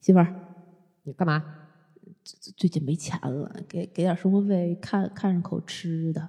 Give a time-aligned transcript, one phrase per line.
[0.00, 0.34] 媳妇儿，
[1.02, 1.44] 你干嘛？
[2.22, 6.28] 最最近没钱了，给给点生活费，看看上口吃的。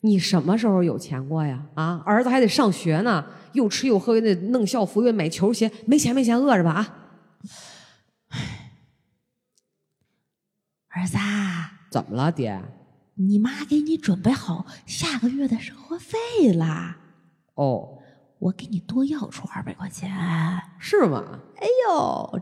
[0.00, 1.64] 你什么时候有钱过呀？
[1.74, 7.08] 啊，儿子还得上学呢，又吃又喝，又得弄校服，又得买球鞋，没钱没钱，饿着吧啊！
[10.88, 12.60] 儿子啊，怎么了，爹？
[13.14, 16.98] 你妈给你准备好下个月的生活费啦。
[17.54, 17.98] 哦，
[18.38, 20.10] 我给你多要出二百块钱。
[20.78, 21.40] 是吗？
[21.56, 22.40] 哎呦，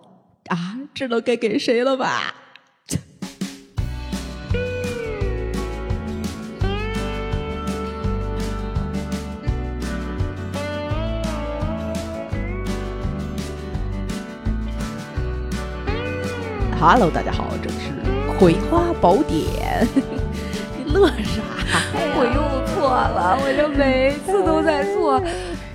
[0.50, 2.34] 啊，知道该给谁了吧
[16.80, 17.92] ？Hello，大家好，这里是
[18.38, 19.86] 《葵花宝典》。
[20.76, 21.80] 你乐啥呀？
[22.16, 25.22] 我又错了，我就每次都在错。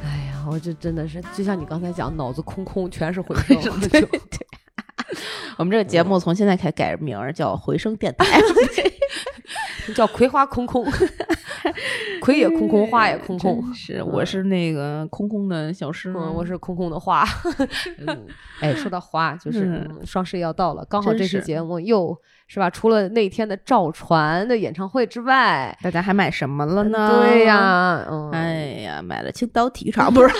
[0.04, 3.80] 哎呀，我这真的是，就像你刚才讲，脑子空空，全是回 声。
[3.80, 4.20] 对对，
[5.58, 8.40] 我们这个节目从现在开始改名儿叫“回声电台”，
[9.96, 10.86] 叫葵花空空，
[12.22, 13.62] 葵也空空，花也空空。
[13.62, 17.24] 真是，我是那个空空的小诗，嗯，我是空空的花。
[18.06, 18.26] 嗯，
[18.60, 22.70] 哎，说到花，就是双十一要到了，刚好这期节目又是吧？
[22.70, 27.22] 除了那天的赵传的演唱会之外，大家还买什么了呢？
[27.24, 30.36] 对呀，嗯，哎呀，买了青岛体育场，不是？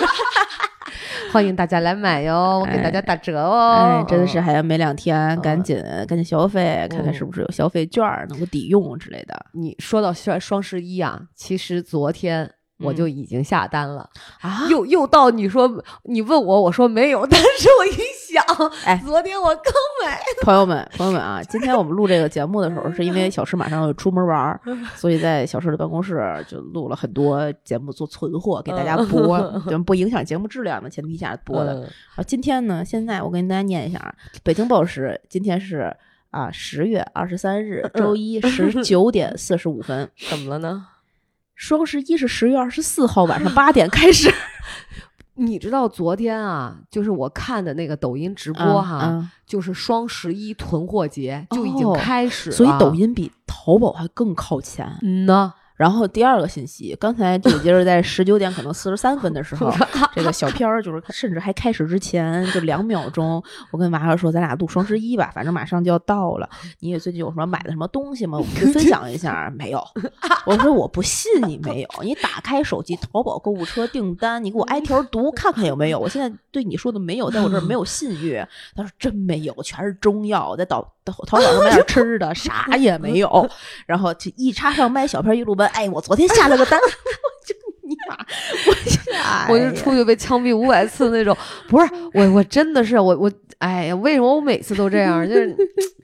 [1.32, 3.76] 欢迎大家来买哟，我给大家打折哦。
[3.78, 9.46] 哎，真的是嗯还有没两天，赶紧赶紧消费，看看嗯是不是有消费券儿能够抵用之类的。
[9.52, 14.08] 你说到双双十一啊，其实昨天我就已经下单了，
[14.40, 14.66] 啊？
[14.70, 15.70] 又又到你说
[16.04, 17.90] 你问我，我说没有，但是我一
[18.36, 19.00] 想，哎。
[19.06, 19.72] 昨天我刚
[20.04, 24.60] 买， 朋友们，朋友们啊，今天我们录这个节目的时候，是因为 小石马上要出门玩儿，
[24.94, 31.74] 所以在小石的办公室就录了很多节目做存货给大家播，就不影响节目质量的前提下播的。
[31.74, 31.88] 嗯。
[32.16, 35.94] 啊，今天呢，现在我跟大家念一下啊，北京报时今天是
[36.30, 40.86] 啊十月二十三日周一十九点四十五分，怎么了呢？
[41.54, 44.30] 双十一是十月二十四号晚上八点开始
[45.36, 54.98] 你知道昨天啊，就是我看的那个抖音直播播哈，就是双十一囤货节就已经哦开始了，所以抖音比淘宝还更靠前。
[55.02, 59.70] 嗯呢，然后第二个信息，刚才紧接着在十九点可能四十三分的时候，
[60.14, 66.48] 这个小片儿就是甚至还开始之前就两秒钟，我跟娃娃说咱俩录双十一吧，反正马上就要到了。
[66.80, 68.38] 你也最近有什么买的什么东西吗？
[68.38, 69.52] 我们就分享一下。
[69.56, 69.82] 没有，
[70.46, 75.98] 我说我不信你没有，你打开手机淘宝购物车订单，你给我挨条读看看有没有。
[75.98, 78.42] 我现在对你说的没有，在我这儿没有信誉。
[78.74, 83.48] 他说真没有，全是中药，在淘淘淘宝上买点吃的，啥也没有。
[83.86, 87.54] 然后就一插上麦，小片一路问，哎，我昨天下了个单， 我就
[87.88, 91.36] 你妈， 我就出去被枪毙五百次那种。
[91.68, 95.26] 不是我，我真的是我我，哎呀，为什么我每次都这样？
[95.26, 95.56] 就是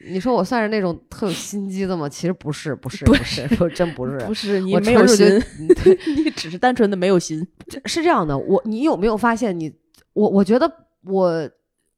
[0.08, 2.08] 你说我算是那种特有心机的吗？
[2.08, 4.18] 其实不是，不是，不是，不真不是。
[4.20, 5.42] 不是你没有心，
[5.82, 7.46] 对，你只是单纯的没有心。
[7.86, 8.36] 是这样的。
[8.38, 9.72] 我你有没有发现你？
[10.14, 10.70] 我我觉得
[11.04, 11.50] 我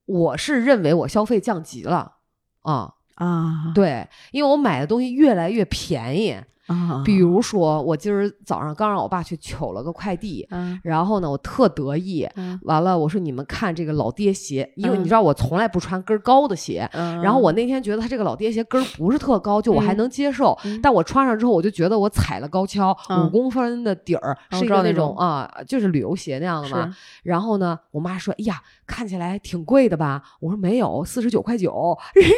[0.06, 2.12] 我是认为我消费降级了
[2.64, 6.36] 啊，啊对，因为我买的东西越来越便宜。
[6.66, 12.28] 啊比如说，我今儿早上刚让我爸去取了个快递，嗯然后呢，我特得意。
[12.36, 16.88] 嗯完了，我说你们看这个老爹鞋，因为嗯你知道我从来不穿跟儿高的鞋。
[16.92, 20.58] 嗯，然后我那天觉得他这个老爹鞋跟儿不是特高，就我还嗯能接受。
[20.64, 26.94] 嗯但我穿上之后，我就觉得我踩了高跷，嗯五公分的底儿，是一个那知道那种种啊，就是旅游鞋那样的嘛。
[27.22, 32.34] 然后呢，我妈说：“哎呀，看起来挺贵的吧？”我说：“没有，四十九块九。”人家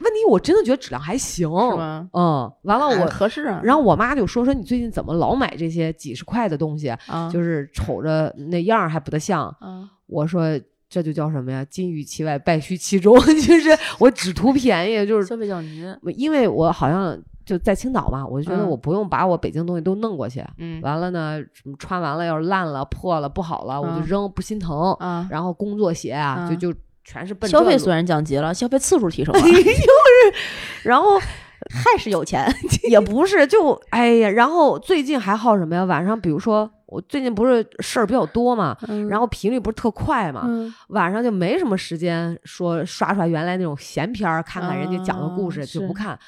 [0.00, 2.08] 问题我真的觉得质量还行，是吗？
[2.12, 3.06] 嗯，完了哎我。
[3.10, 9.46] 合适啊，然后我妈就说说你最近怎么老买这些几十块的东西，啊就是瞅着那样儿还不得像。
[9.60, 11.64] 啊我说这就叫什么呀？
[11.66, 13.68] 金玉其外，败絮其中， 就是
[14.00, 15.84] 我只图便宜，就是消费降级，
[16.16, 20.42] 因为我好像就在青岛嘛，我就觉得嗯我不用把我北京东西都弄过去。
[20.58, 24.96] 嗯完了呢，什么穿完了要是烂了、破了、不好了，我就嗯扔，不心疼。
[24.98, 26.78] 嗯，然后工作鞋啊，嗯就就
[27.10, 29.40] 全是奔这路消费虽然降级了，消费次数提升了
[30.84, 32.46] 然后还是有钱。
[32.88, 35.84] 也不是，就哎呀，然后最近还好什么呀？
[35.84, 38.76] 晚上比如说我最近不是事儿比较多嘛，
[39.08, 46.18] 然后后频率不是特快嘛，嗯晚上就没什么时间说刷刷原来那种闲片儿，看看人家讲的故啊事，就不看，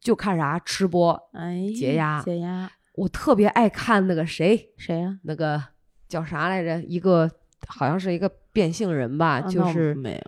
[0.00, 1.12] 就看啥吃播。
[1.34, 5.16] 哎，解压解压，我特别爱看那个谁，谁呀？
[5.24, 5.62] 那个
[6.08, 6.82] 叫啥来着？
[6.82, 7.30] 一个
[7.66, 10.20] 好像是一个变性人吧，啊就是没有。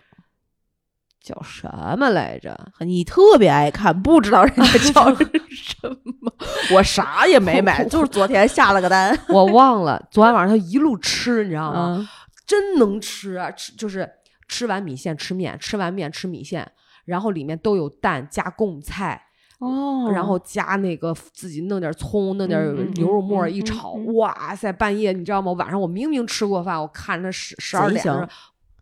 [1.21, 2.53] 叫什么来着？
[2.79, 5.15] 你特别爱看，不知道人家叫
[5.49, 6.33] 什么，
[6.73, 9.17] 我啥也没买，就是昨天下了个单。
[9.29, 10.05] 我忘了。
[10.11, 11.97] 昨天晚上他一路吃，你知道吗？
[11.99, 12.07] 嗯
[12.45, 13.49] 真能吃啊！
[13.51, 14.07] 吃就是
[14.49, 16.69] 吃完米线吃面，吃完面吃米线，
[17.05, 19.27] 然后里面都有蛋加贡菜，
[19.63, 24.71] 哦然后加那个自己弄点葱，弄点牛肉末一炒，嗯哇塞！
[24.71, 25.51] 半夜你知道吗？
[25.53, 28.29] 晚上我明明吃过饭，我看着十十二点，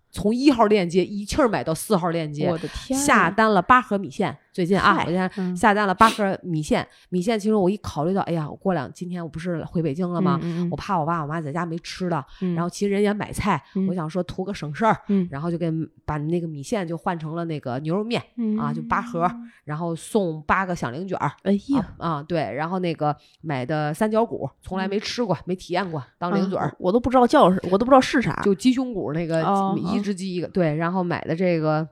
[0.10, 4.38] 从一号链接一气儿买到四号链接我，的天，下单了八盒米线。
[4.52, 6.86] 最近啊，我现在嗯下单了八盒米线。
[7.10, 10.40] 米线其实我一考虑到，哎呀，我过两今天我不是回北京了吗？
[10.70, 15.72] 我怕我爸我妈在家没吃的，嗯然后其实人也买菜，嗯我想说图个省事儿，嗯然后就给
[16.06, 18.22] 把那个米线就换成了那个牛肉面，
[18.60, 19.30] 啊就八盒
[19.64, 21.32] 然后送八个响铃卷儿。
[21.44, 31.88] 哎呀，啊啊，对，然后那个买的三角骨，从来没吃过，没体验过，当零嘴儿啊，我都不知道叫是，我都不知道是啥，就鸡胸骨那个哦一只鸡一个，对，然后买的这个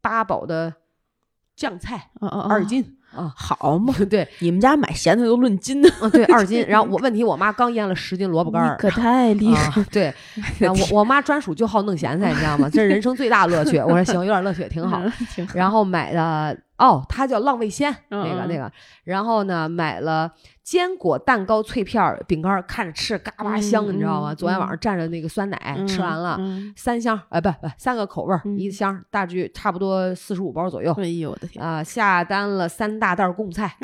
[0.00, 0.72] 八宝的
[1.60, 2.82] 酱菜啊啊啊二斤
[3.14, 8.76] 啊，好嘛， 对，你们家买咸菜都论斤呢，啊对二斤， 然后我问题我妈刚腌了十斤萝卜干儿。
[8.78, 10.14] 可太厉害啊，对，
[10.58, 12.66] 然后我我妈专属就好弄咸菜，你知道吗？
[12.72, 13.76] 这是人生最大乐趣。
[13.78, 15.00] 我说行，有点乐趣，挺好。
[15.04, 15.52] 嗯，挺好。
[15.54, 18.72] 然后买的哦，它叫浪味仙，那个那个。
[19.04, 20.32] 然后呢，买了
[20.62, 24.32] 坚果蛋糕脆片儿饼干儿，看着吃嘎巴香，嗯你知道吗？
[24.32, 30.90] 嗯昨天晚上蘸着那个酸奶、吃完了，嗯三箱，哎，不不，三个口味一箱，大致差不多四十五包左右。
[30.94, 33.76] 哎呦我的天，啊、下单了三大袋儿贡菜，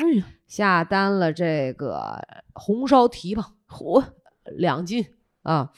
[0.47, 2.19] 下单了这个
[2.53, 4.03] 红烧蹄膀嚯，
[4.57, 5.05] 两斤
[5.43, 5.69] 啊，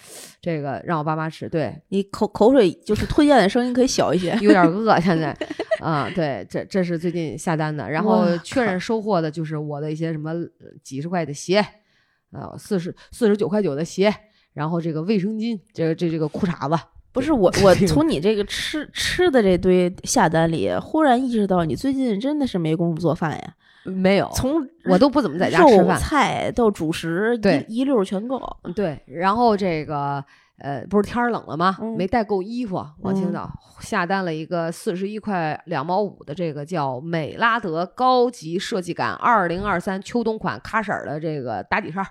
[0.42, 4.31] 这个让我爸妈吃，对，你口口水就是吞咽的声音可以小一些。
[4.42, 5.36] 有点饿现在
[5.80, 11.60] 啊，对，这这是最近下单的，然后确认收货的就是我的一些什么呃几十块的鞋，
[12.31, 14.14] 啊，四十四十九块九的鞋，
[14.54, 23.56] 然后这个卫生巾，这个这这个裤衩子，不是我，我从你这个吃吃的这堆下单里，忽然意识到你最近真的是没工夫做饭呀。
[23.86, 28.40] 没有，从我都不怎么在家吃肉饭，菜到主食，对一一溜儿全够。
[28.75, 30.24] 对，然后这个
[30.60, 31.78] 呃，不是天儿冷了吗？
[31.82, 42.08] 嗯没带够衣服，往青嗯岛下单了一个四十一块两毛五的这个叫美拉德高级设计感二零二三秋冬款咖色儿的这个打底衫儿，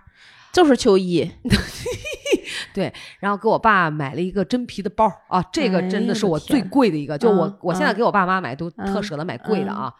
[0.53, 1.31] 就是秋衣，
[2.75, 9.93] 对然后给我爸买了一个真皮的包儿啊，这个哎真的是我最贵的一个，就我、嗯我现在嗯给我爸妈买都特嗯舍得买贵的啊。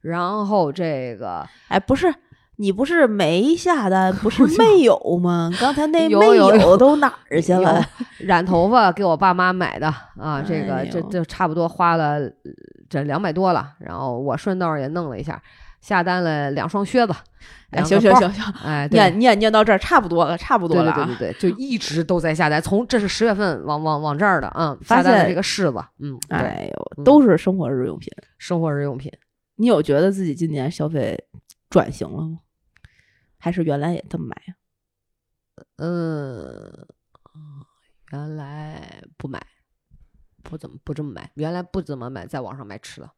[0.00, 2.12] 然后这个哎，不是。
[2.56, 5.50] 你不是没下单，不是没有吗？
[5.60, 7.84] 刚才那 没有都哪儿去了？
[8.20, 9.86] 染头发给我爸妈买的
[10.18, 12.30] 啊，这个哎这这差不多花了呃
[12.88, 15.42] 这两百多了，然后我顺道也弄了一下，
[15.80, 17.12] 下单了两双靴子，
[17.84, 21.04] 行行行行，哎，念念念到这儿差不多了，差不多了啊。
[21.06, 28.12] 对对对对，就一直都在下单，从这是十月份往往往这儿的，嗯，发现下单的这个柿子，嗯，对，哎呦，嗯都是生活日用品。
[28.38, 29.10] 生活日用品，
[29.56, 31.18] 你有觉得自己今年消费
[31.72, 32.38] 转型了吗？
[33.38, 34.50] 还是原来也这么买啊？
[35.78, 36.86] 嗯，
[38.12, 39.44] 原来不买，
[40.42, 43.10] 不怎么不这么买，原来不怎么买，在网上买吃的。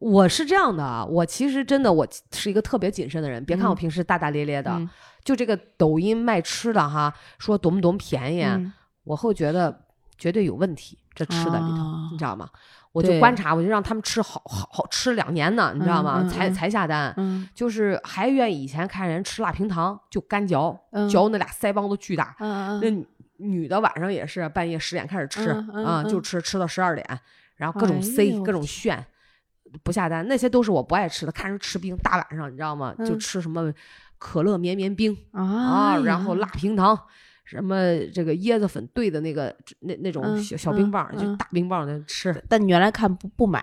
[0.00, 3.42] 我是这样的啊，我其实真的我是一个特别谨慎的人。
[3.44, 4.90] 别看我嗯平时大大咧咧的，嗯
[5.22, 8.72] 就这个抖音卖吃的哈，说多么多么便宜，
[9.04, 9.86] 我会觉得
[10.18, 10.98] 绝对有问题。
[11.14, 12.50] 这吃的里头，啊你知道吗？
[12.94, 16.22] 我就观察，我就让他们吃好好好吃两年呢，你知道吗？
[16.30, 17.12] 才嗯嗯嗯才下单。
[17.16, 22.36] 嗯就是还愿意以前看人吃辣平糖就干嚼，嗯嚼那俩腮帮子巨大。
[22.38, 23.06] 嗯那女
[23.38, 25.50] 女的晚上也是半夜十点开始吃
[25.84, 27.04] 啊，就嗯吃吃到十二点，
[27.56, 29.04] 然后各种哎塞、呦各种炫，
[29.82, 31.32] 不下单，那些都是我不爱吃的。
[31.32, 32.94] 看人吃冰，大晚上你知道吗？
[33.04, 33.72] 就嗯吃什么
[34.18, 36.96] 可乐绵绵冰啊啊，然后呀辣平糖。
[37.44, 37.76] 什么
[38.12, 43.62] 这个椰子粉兑的那个那那种嗯小小冰嗯棒，就嗯大冰棒那吃，但你原来看不不买，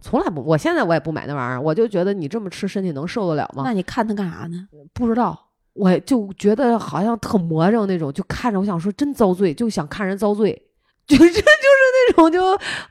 [0.00, 3.62] 从来不，我现在我也不买那玩意儿，我就觉得你这么吃身体能受得了吗？
[3.64, 4.66] 那你看它干啥呢？
[4.92, 5.38] 不知道，
[5.72, 10.50] 我就觉得好像特魔怔那种，就看着我想说真遭罪，就想看人遭罪，
[11.06, 11.42] 就 这就是
[12.08, 12.42] 那种就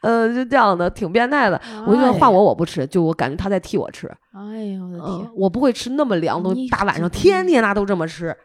[0.01, 1.59] 呃就这样的，挺变态的。
[1.85, 8.35] 我就觉得换我我不吃，就我感觉他在替我吃，哎呦我的嗯天，，我不会吃那么凉的东西，大晚上天天他都这么吃，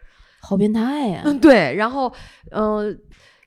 [0.44, 1.22] 好变态呀！
[1.24, 2.12] 嗯对，然后
[2.50, 2.96] 嗯、呃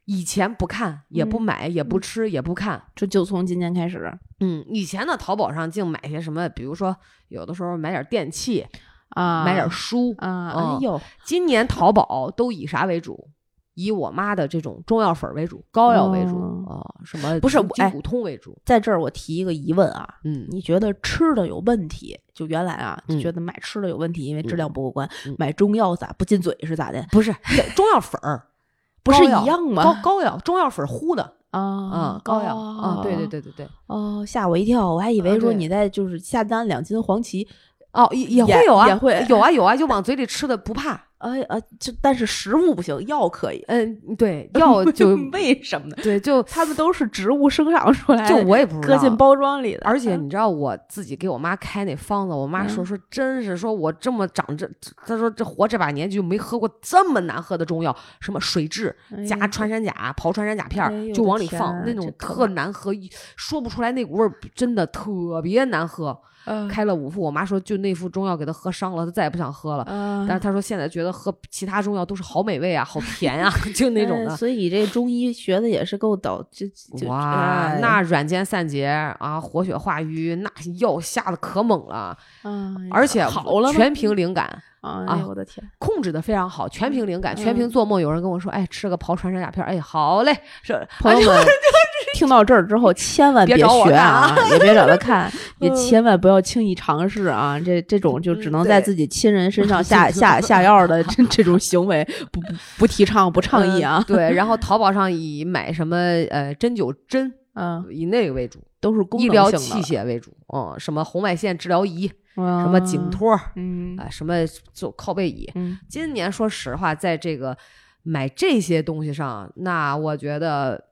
[0.05, 1.41] 以前不看也不嗯。
[1.41, 4.09] 买也不吃也不看，这就从今年开始。
[4.39, 6.95] 嗯，以前呢淘宝上净买些什么，比如说
[7.27, 8.65] 有的时候买点电器，
[9.09, 13.29] 啊，买点书，啊，嗯哎呦，今年淘宝都以啥为主？
[13.77, 16.35] 以我妈的这种中药粉儿为主，膏药为主
[16.67, 18.57] 啊、哦什么不是我哎筋骨通为主。
[18.65, 22.19] 在这儿我提一个疑问啊，嗯，你觉得吃的有问题？
[22.33, 25.35] 就原来啊，就嗯觉得买吃的有问题，因为质量不过关嗯。
[25.37, 27.05] 买中药咋不进嘴是咋的？
[27.11, 27.31] 不是
[27.75, 28.47] 中药粉儿，
[29.03, 29.83] 不是一样吗？
[29.83, 33.39] 膏膏药中药粉儿糊的，啊啊，膏药啊，对对对。
[33.39, 33.69] 对对对。
[33.85, 37.47] 哦，吓我一跳，我还以为说你在就是下单两斤黄芪，
[37.93, 43.63] 哦，也也也会有啊，也会有啊有啊，就往嘴里吃的不怕，哎呃，就但是食物不行，药可以。
[43.67, 45.97] 嗯，对， 药就为什么呢？
[46.03, 49.81] 对，就他们都是植物生长出来的，就我也不知道，搁进包装里的。
[49.83, 54.69] 而且你知道，我自己给我妈开那方子，我妈说嗯说真是说我这么长这，
[55.05, 58.93] 她说这活这把年纪就没喝过这么难喝的中药，什么水蛭
[59.27, 66.19] 加穿山甲刨穿山甲片就往里放，那种特难喝，一说不出来那股味儿，真的特别难喝。
[66.47, 69.83] 嗯开了五副，我妈说就那副中药给她喝伤了，她再也不想喝了。
[69.83, 74.31] 啊但是她说现在觉得喝其他中药都是好美味啊，好甜啊， 就那种的。
[74.31, 76.65] 哎所以这中医学的也是够倒，就
[76.97, 80.49] 就哇，哎那软坚散结啊，活血化瘀，那
[80.79, 82.51] 药下的可猛了，哎
[82.91, 85.65] 而且好了全凭灵感，哎呦我的天！
[85.79, 87.99] 控制的非常好，全凭灵感，全嗯凭做梦。
[87.99, 91.45] 有人跟我说，哎，吃个刨穿山甲片儿，哎，好嘞，是朋友们
[92.13, 97.59] 听到这儿之后，千万别学啊，也别找他看， 也嗯千万不要轻易尝试啊！
[97.59, 102.47] 这这种就只嗯能在自己亲人身上 下下下药的这这种行为，不不
[102.79, 104.15] 不提倡，不倡议啊嗯。
[104.15, 105.97] 对，然后淘宝上以买什么
[106.29, 115.49] 呃针灸针，嗯，以那个为主，都是医疗器，械为主，嗯，什么红外线治疗仪，什什么颈，托儿嗯啊，什么做靠背椅。
[115.55, 117.57] 嗯今年说实话，在这个
[118.03, 120.85] 买这些东西上，那我觉得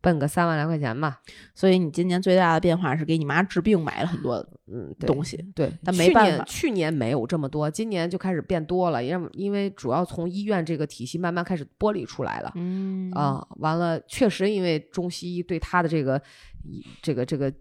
[0.00, 1.20] 奔个三万来块钱吧。
[1.54, 12.52] 所以你今年最大的变化是给你妈治病买了很多嗯，东西，对，但没办法去年去年没有这么多，今年就开始变多了，因为因为主要从医院这个体系慢慢开始剥离出来了。
[12.54, 16.20] 嗯啊，完了，确实因为中西医对他的这个
[17.02, 17.52] 这个这个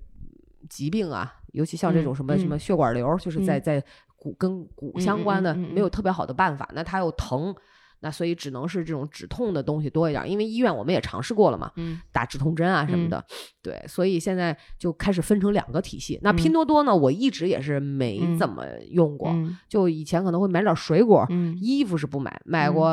[0.70, 3.84] 疾病啊，尤其像这种什么、嗯什么血管瘤，就是在嗯在
[4.16, 6.68] 骨跟骨相关的，没有特别好的办法。
[6.74, 7.56] 那它又疼，
[8.00, 10.30] 那所以只能是这种止痛的东西多一点。
[10.30, 13.26] 因为医院我们也尝试过了嘛，嗯打止痛针啊什么嗯的，
[13.62, 16.20] 对，所以现在就开始分成两个体系。
[16.24, 22.90] 那嗯拼多多呢，我一直也是没嗯怎么用过，嗯就以前可能会买点水果，嗯衣服是不买，买嗯过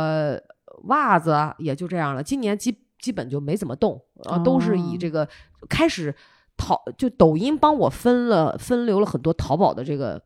[0.85, 2.23] 袜子也就这样了。
[2.23, 5.29] 今年基基本就没怎么动，啊，都是以哦这个
[5.69, 6.15] 开始
[6.57, 10.19] 淘，就抖音帮我分了分流了很多淘宝的这个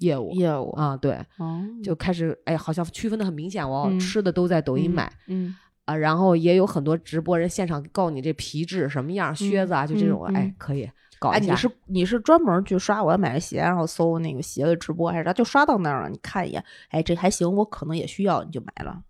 [0.00, 5.10] 业务业务啊，对，哦就开始哎，好像区分的很明显哦，嗯吃的都在抖音买。
[5.28, 11.52] 嗯啊，然后也有很多直播人现场告诉你这皮质什么样，靴子啊，就这种，嗯哎，可以搞哎，一下。
[11.52, 15.32] 你是你是专门去刷我要买个鞋，然后搜那个鞋的直播，还是他？
[15.32, 19.00] 就刷到那儿了，你看一眼，哎，这还行，我可能也需要，你就买了。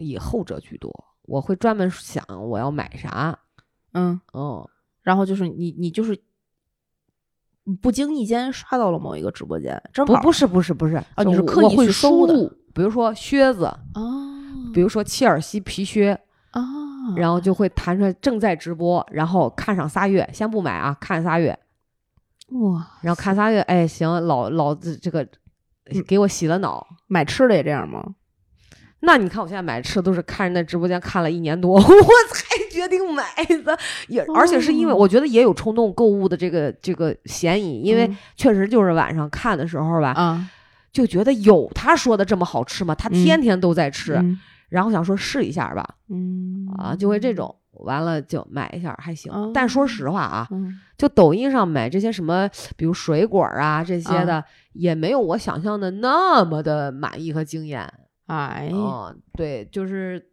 [0.00, 3.38] 以后者居多，我会专门想我要买啥，
[3.92, 4.66] 嗯，嗯，
[5.02, 6.18] 然后就是你你就是
[7.82, 13.82] 不经意间刷到了某一个直播间，正好不不是不是不是，啊就你是刻意我会去搜的，比如说靴子，啊
[14.72, 16.12] 比如说切尔西皮靴，
[16.50, 16.62] 啊，
[17.16, 21.58] 然后就会弹出来正在直播，然后看上仨月，先不买啊，看仨月，
[22.48, 25.22] 哇，然后看仨月，哎，行，老老子这个
[25.90, 26.86] 嗯给我洗了脑。
[27.06, 28.14] 买吃的也这样吗？
[29.00, 33.24] 那你看我现在买吃都是看人家直播间看了一年多， 我才决定买
[33.64, 33.78] 的，
[34.08, 34.96] 也而且是因为哦。
[34.96, 38.16] 我觉得也有冲动购物的这个这个嫌疑，因为嗯。
[38.36, 40.44] 确实就是晚上看的时候吧，啊，
[40.92, 42.94] 就觉得有他说的这么好吃吗？
[42.94, 44.38] 他天天都在吃，嗯。
[44.68, 46.66] 然后想说试一下吧，嗯。
[46.76, 49.32] 啊，就会这种，完了就买一下还行。
[49.32, 49.50] 哦。
[49.54, 50.78] 但说实话啊，嗯。
[50.96, 57.88] 就抖音上买这些什么，比如水果啊这些的，也没有我想象的那么的满意和惊艳。
[58.28, 60.24] 哎，嗯，对，就是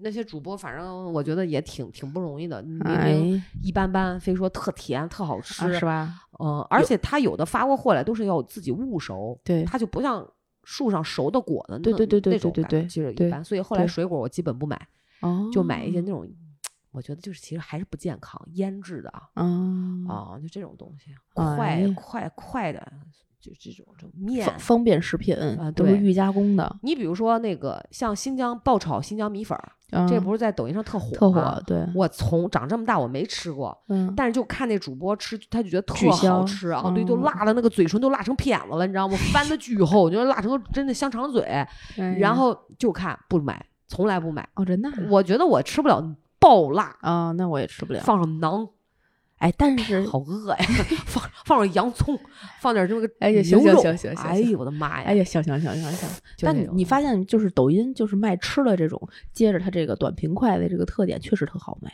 [0.00, 6.14] 那些主播，反正我觉得也挺挺不容易的，明明哎，一般般，非说特甜特好吃，啊是吧？
[6.38, 10.26] 嗯，而且他有的发过货来都是要自己捂熟，对它就不像
[10.64, 14.88] 树上熟的果子那，对对对对那种对对感觉其实一般，所以后来水果我基本不买，
[15.20, 16.26] 哦，就买一些那种，
[16.90, 21.56] 我觉得就是其实还是不健康，腌制的啊，嗯啊，就这种东西，哎。
[21.56, 22.92] 快快快的，
[23.40, 24.58] 就这种这种面方。
[24.58, 29.72] 方便食品啊对都是预加工的，你比如说那个像新疆爆炒新疆米粉儿，
[30.06, 39.16] 这嗯不是在抖音上特火特火，对，我从长这么大我没吃过，嗯，但是就看那主播吃，他就觉得特好吃啊，对，都嗯辣的那个嘴唇都辣成片子了，你知道吗？
[39.32, 41.42] 翻的巨厚，就是辣成个真的香肠嘴。
[41.42, 41.66] 哎
[42.18, 44.46] 然后就看不买，从来不买。
[44.54, 46.02] 哦，真的啊我觉得我吃不了
[46.38, 48.00] 爆辣，啊，那我也吃不了。
[48.00, 48.68] 放上馕，
[49.40, 50.64] 哎，但是好饿呀！
[51.06, 52.18] 放放上洋葱，
[52.60, 55.04] 放点这个哎呀行行行行行哎呦我的妈呀！
[55.06, 56.08] 哎呀，行行行行行，
[56.42, 59.00] 但你发现就是抖音就是卖吃的这种，
[59.32, 61.90] 接着它这个短平快的这个特点确实特好卖，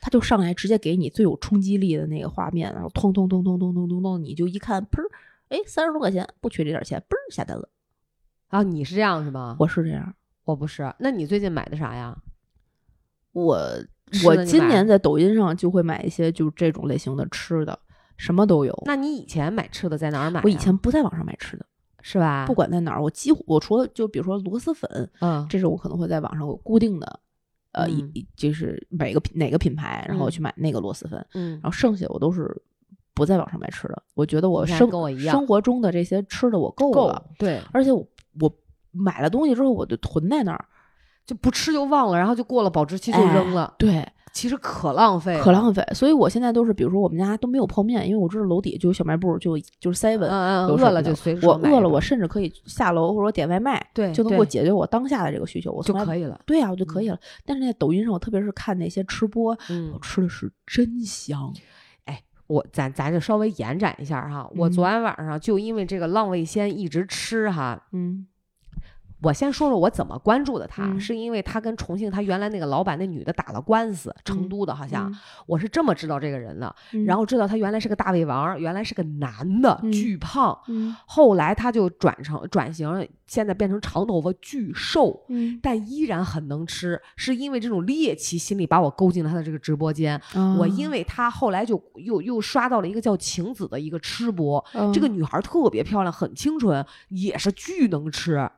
[0.00, 5.08] 它就上来直接给你最有冲击力的那个画面，然后通通通通通通通通，你就一看，砰儿，
[5.50, 7.68] 哎，三十多块钱，不缺这点钱，嘣儿下单了。
[8.48, 9.56] 啊，你是这样是吗？
[9.60, 10.12] 我是这样，
[10.42, 10.92] 我不是。
[10.98, 12.20] 那你最近买的啥呀？
[13.30, 13.56] 我
[14.24, 17.78] 我今年在抖音上就会买一些就是这种类型的吃的，
[18.16, 18.82] 什么都有。
[18.86, 20.42] 那你以前买吃的在哪儿买呀？
[20.44, 21.66] 我以前不在网上买吃的，
[22.02, 22.46] 是吧？
[22.46, 27.20] 不管在哪儿，我几乎我除了就比如说螺蛳粉，嗯这是我可能会在网上有固定的，
[27.72, 32.50] 呃，一就是每个品哪个品牌，然后我嗯去买那个螺蛳粉，嗯然后剩下我都是
[33.14, 34.02] 不在网上买吃的。
[34.14, 38.06] 我觉得我生跟我一样生活中的这些吃的我够够了，对，而且我
[38.40, 38.52] 我
[38.90, 40.64] 买了东西之后我就囤在那儿，
[41.28, 45.86] 就不吃就忘了，然后就过了保质期就哎扔了，对，其实可浪费，可浪费。
[45.92, 50.26] 所以我现在都是，比如说我们家都没有泡面，因为我知道楼底下就有小卖部，就就是 seven。
[50.26, 56.40] 饿了就随时我饿了，我甚至可以下楼或者点外卖，对就能够解决我当下的这个需求，我就可以了。
[56.46, 57.18] 对呀、我就可以了。
[57.44, 61.52] 但是在抖音上，我特别是看那些吃播，嗯我，吃的是真香。
[62.46, 67.78] 我咱咱就稍微延展一下哈，我昨嗯天晚上就因为这个浪味仙一直吃哈。
[67.92, 68.26] 嗯
[69.22, 85.24] 我先说说我怎么关注的他，嗯是因为他跟重庆他原来那个老板那女的打了官司，成嗯都的好像，嗯我是这么知道这个人的，嗯然后知道他原来是个大胃王，原来是个男的，嗯巨胖，嗯后来他就转成转型，现在变成长头发，巨瘦。
[85.28, 90.20] 嗯，但依然很能吃，是因为这种猎奇心理把我勾进了他的这个直播间。
[90.58, 98.48] 我因为为他后来就又又刷到了一个叫晴子的一个吃播，嗯这个女孩特别漂亮，很清纯，也是巨能吃。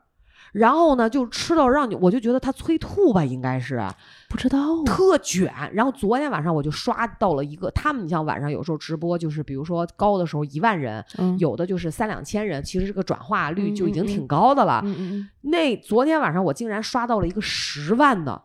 [0.52, 3.80] 然后呢，就吃到让你，我就觉得他催吐吧，应该是
[4.28, 5.52] 不知道啊特卷。
[5.72, 14.80] 然后昨天晚上我就刷到了一个，他们你像晚上有时候直播，就是比如说高的时候一万人，嗯有的就是三两千人，其实这个转化率就已经挺高的了。
[14.84, 18.40] 嗯嗯那昨天晚上我竟然刷到了一个十万的，嗯，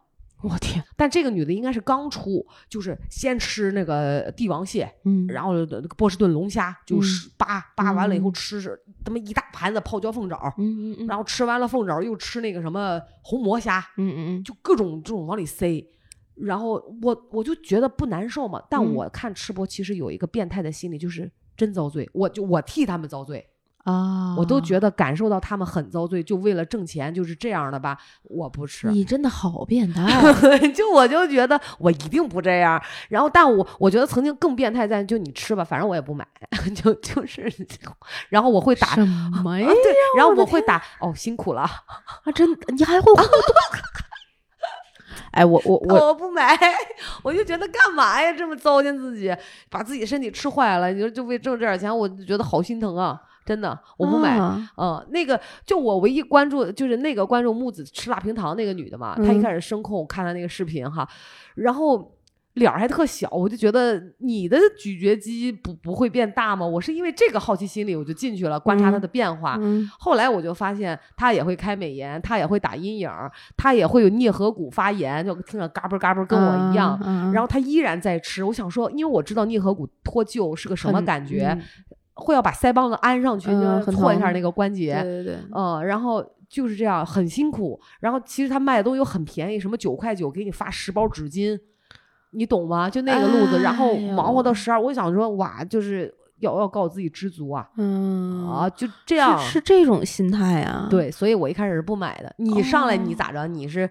[0.48, 8.34] 我天，但这个女的应该是刚出，就是先吃那个帝王蟹，嗯，然后那个波士顿龙虾就是扒扒完了以后嗯。
[8.34, 11.18] 吃是他妈一大盘子泡椒凤爪，嗯嗯嗯，然。
[11.18, 15.84] 后吃完了凤爪又吃那个什么红魔虾，嗯嗯嗯，就各种这种往里塞。
[16.36, 18.94] 然后我我就觉得不难受嘛，但嗯。
[18.94, 23.48] 我看吃播其实有一个变态的心理，就是真遭罪，我就我替他们遭罪，
[23.86, 28.88] 啊，我都觉得感受到他们很遭罪，就为了挣钱就是这样的吧，我不吃。
[28.90, 30.04] 你真的好变态。
[30.74, 36.28] 就我就觉得我一定不这样，然后但我我觉得曾经更变态在就你吃吧，反正我也不买，
[36.76, 37.48] 就就是，
[38.30, 39.70] 然后我会打，什么呀啊？
[39.72, 43.26] 对，然后我会打哦，辛苦了，啊，真的，你还会互动？
[45.32, 46.58] 哎，我我我，我不买，
[47.22, 49.36] 我就觉得干嘛呀，这么糟践自己，
[49.70, 54.38] 把自己身体吃坏了，你说就为挣这点钱，我就觉得好心疼啊，真的，我不买。
[54.38, 61.08] 啊嗯，那个就我唯一关注就是那个关注木子吃辣平糖那个女的嘛，她一嗯开始声控我看她那个视频哈，
[61.56, 62.12] 然后
[62.54, 66.66] 脸儿还特小，我就觉得你的咀嚼肌不不会变大吗？
[66.66, 69.58] 我是因为这个好奇心理我就进去了观察她嗯的变化。
[69.60, 76.98] 嗯后来我就发现她也会开美颜，她也会打阴影儿，她也会有颞颌骨发炎，就听着嘎嘣嘎嘣跟我一样。
[77.04, 81.62] 嗯，然后她依然在吃，我想说，因为我知道颞颌骨脱臼是个什么感觉，嗯
[82.16, 84.94] 会要把腮帮子安上去，嗯就很疼搓一下那个关节。
[85.02, 87.80] 对对对，嗯，然后就是这样，很辛苦。
[88.00, 91.60] 然后其实他卖的东西又很便宜，什么九块九给你发十包纸巾，
[92.32, 92.90] 你懂吗？
[92.90, 99.38] 就那个路子，然后忙活到十二，我想说哇，就是要要告我自己知足啊、嗯啊，就这样。
[99.40, 102.34] 是是这种心态啊？，对，所以我一开始是不买的。
[102.38, 103.48] 你上来你哦咋着？
[103.48, 103.90] 你是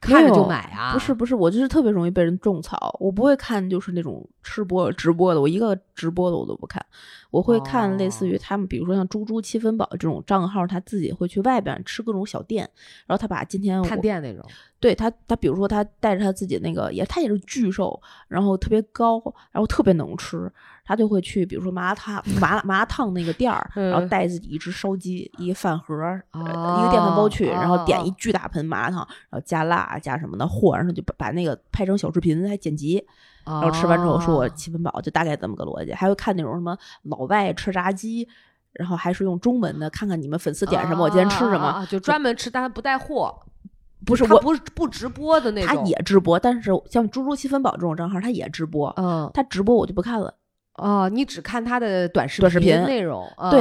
[0.00, 0.92] 看着就买啊？
[0.92, 6.84] 不是不是，我就是特别容易被人种草，我不会看就是那种吃播直播的，我一个直播的我都不看，
[7.30, 12.68] 我会看类似于哦他们，比如说像猪猪七分饱这种账号，他自己会去外边吃各种小店，
[13.06, 14.44] 然后他把今天探我店那种。
[14.80, 20.52] 对他，他比如说他带着他自己那个也，他也是巨瘦，然后特别高，然后特别能吃，
[20.84, 25.94] 他就会去比如说麻辣烫麻辣麻辣烫那个店儿，然后嗯带自己一只烧鸡，一个饭盒
[26.34, 28.98] 一个电饭煲去，然后点哦一巨大盆麻辣烫，
[29.30, 33.04] 然后加辣加什么的和，然后就把把那个拍成小视频还剪辑，
[33.44, 35.92] 然然后吃完之后说哦我七分饱，就大概这么个逻辑。
[35.92, 38.28] 还会看那种什么老外吃炸鸡。
[38.74, 41.86] 然后还是用中文的，看看你们粉丝点什么，我今天吃什么。
[41.90, 43.38] 就专门吃，但他不带货。
[44.06, 45.82] 不是我，他不是不直播的那种他。
[45.82, 48.90] 也直播，但是像猪猪七分饱这种账号，他也直播。
[48.96, 50.34] 嗯他直播我就不看了。
[50.82, 53.24] 哦，你只看他的短视短视频内容。
[53.36, 53.60] 啊对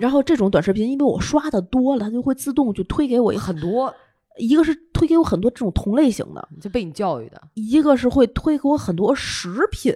[0.00, 3.94] 然后这种短视频，因为我刷的多了，它就会自动就推给我一很多
[4.38, 7.40] 一个是推给我很多这种同类型的，就被你教育的。
[7.54, 9.94] 一个是会推给我很多食品，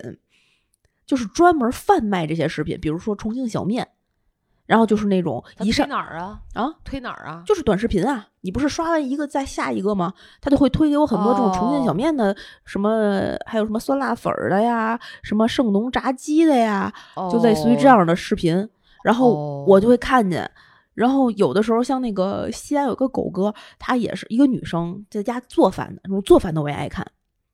[1.06, 3.88] 就是专门贩卖这些食品，比如说重庆小面，
[4.66, 6.40] 然后就是那种一上哪儿啊？
[6.54, 7.42] 啊，推哪儿啊？
[7.46, 10.12] 就是短视频啊，你不是刷完一个再下一个吗？
[10.40, 16.92] 他就会推给我很多这种重庆小哦面的，什么还有什么酸辣粉儿的呀，什么盛农炸鸡的呀，
[17.30, 17.96] 就类似于这哦。
[17.96, 18.68] 样的视频，
[19.04, 20.50] 然后我就会看见。
[20.94, 27.06] 然后有的时候像那个西安有个狗哥，他也是一个女生，在家做饭的，那种做饭的我也爱看。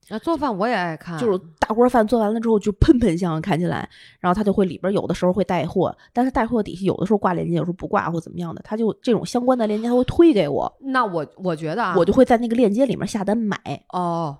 [0.08, 3.88] 啊，做饭我也爱看，就是大锅饭做完了之后就喷喷香，看起来，
[4.20, 13.56] 然后他就会里边有的时候会带货，但是带货底下有的时候挂链接，有时候不挂或怎么样的，他就这种相关的链接他会推给我，那我我觉得啊，我就会在那个链接里面下单买。
[13.90, 14.36] 哦，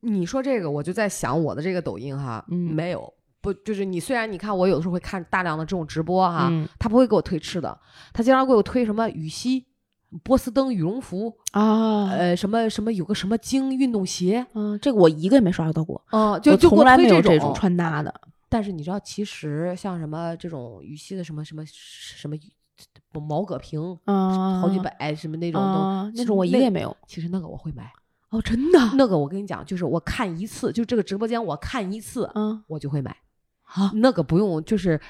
[0.00, 3.12] 你说这个，我就在想我的这个抖音哈，嗯没有。
[3.40, 7.76] 不，就是你虽然你看我有的时候会看大量的这种直播哈，嗯他不会给我推吃的，
[8.12, 9.66] 他经常给我推什么羽西、
[10.22, 18.14] 波司登羽绒服，啊，呃，什么什么有个什么精运动鞋，嗯，这个我一个也没刷到过，嗯，就就从来没有这种穿搭的。
[18.48, 22.36] 但是你知道，其实像什么这种羽西的什么什么什么
[23.20, 26.94] 毛戈平，啊，好几百什么那种啊都，那种我一个也没有。
[27.06, 27.90] 其实那个我会买，
[28.28, 28.78] 哦，真的？
[28.94, 33.16] 那个我跟你讲，就是我看一次，就这个直播间我看一次，嗯我就会买。
[33.62, 35.00] 啊，那个不用，就是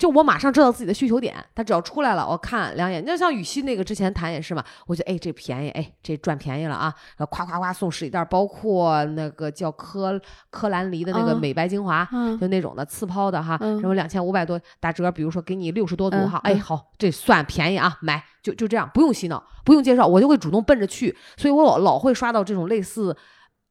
[0.00, 3.04] 就我马上知道自己的需求点，它只要出来了，我看两眼。
[3.04, 6.84] 那像羽西那个之前谈也是嘛，我觉得哎这便宜，哎这赚便宜了啊，
[7.18, 23.14] 然后夸夸夸送十几袋，包括那个叫科科兰黎的那个啊美白精华，嗯就那种的次抛的哈，嗯什么两千五百多打折，比如说给你六十多度嗯哈，哎嗯好，这算便宜啊，买就就这样，不用洗脑，不用介绍，我就会主动奔着去，所以我老老会刷到这种类似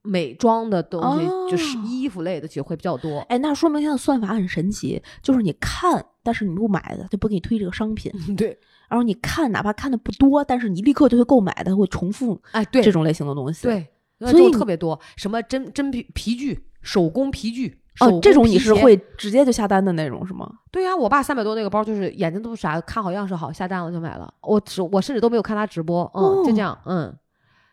[0.01, 3.19] 美妆的东西，就是哦衣服类的，其实会比较多。
[3.29, 8.11] 哎，那说明它的算法很神奇，就是你看，但是你不买的，就不给你推这个商品。
[8.37, 8.57] 对，
[8.89, 13.87] 然后你看，哪怕看的不多，但是你立刻就会购买，它会重复哎对，这种类型的东西。，对，
[14.19, 17.81] 那所以特别多，什么真真皮皮具、手工皮具。
[17.99, 20.49] 哦，这种你是会直接就下单的那种是吗？
[20.71, 24.33] 对呀、我爸三百多那个包就是眼睛都不傻，看好样式好，下单我就买了。
[24.41, 27.13] 我只我甚至都没有看他直播，嗯，就哦这样，嗯，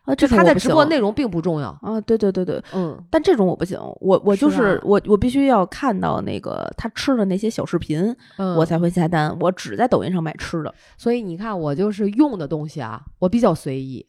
[0.07, 9.37] 啊，就他的这种我不行直播内容并不重要，啊，对对对对，嗯，但这种我不行，我我就是我我必须要看到那个他吃的那些小视频，嗯我才会下单。
[9.41, 10.73] 我只在抖音上买吃的。
[10.97, 14.05] 所以你看，我就是用的东西啊，我比较随意，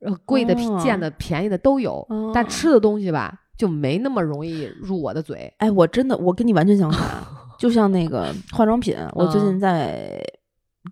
[0.00, 5.50] 呃，贵的、哦贱的、便宜的都有，但哦吃的东西吧，就没那么容易入我的嘴。
[5.56, 7.00] 哎，我真的我跟你完全相反，
[7.58, 10.22] 就像那个化妆品，我最近嗯在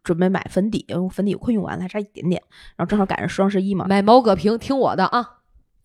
[0.02, 2.42] 准备买粉底，因为粉底快用完了，还差一点点，
[2.76, 3.86] 然后正好赶上双十一嘛。
[3.88, 5.38] 买毛戈平，听我的啊！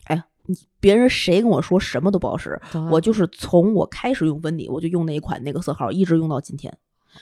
[0.05, 6.75] 哎，你别人谁跟我说什么都不好使，嗯我就是从我开始用粉底，我就用那一款那个色号，一直用到今天。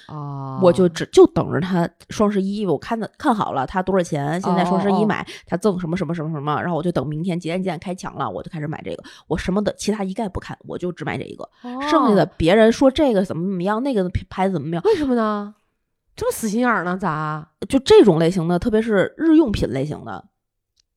[0.08, 11.48] 哦，我就只就等着它双十一，我看的看好了它多少钱，现在双十一买它赠什么什么什么什么，然后我就等明天几点几点开抢了，我就开始买这个，我什么的其他一概不看，我就只买这一个，
[11.92, 15.54] 剩下的哦别人说这个怎么怎么样，那个牌子怎么怎么样，为什么呢？
[16.16, 16.98] 这么死心眼儿呢？
[16.98, 17.48] 咋？
[17.68, 20.26] 就这种类型的，特别是日用品类型的，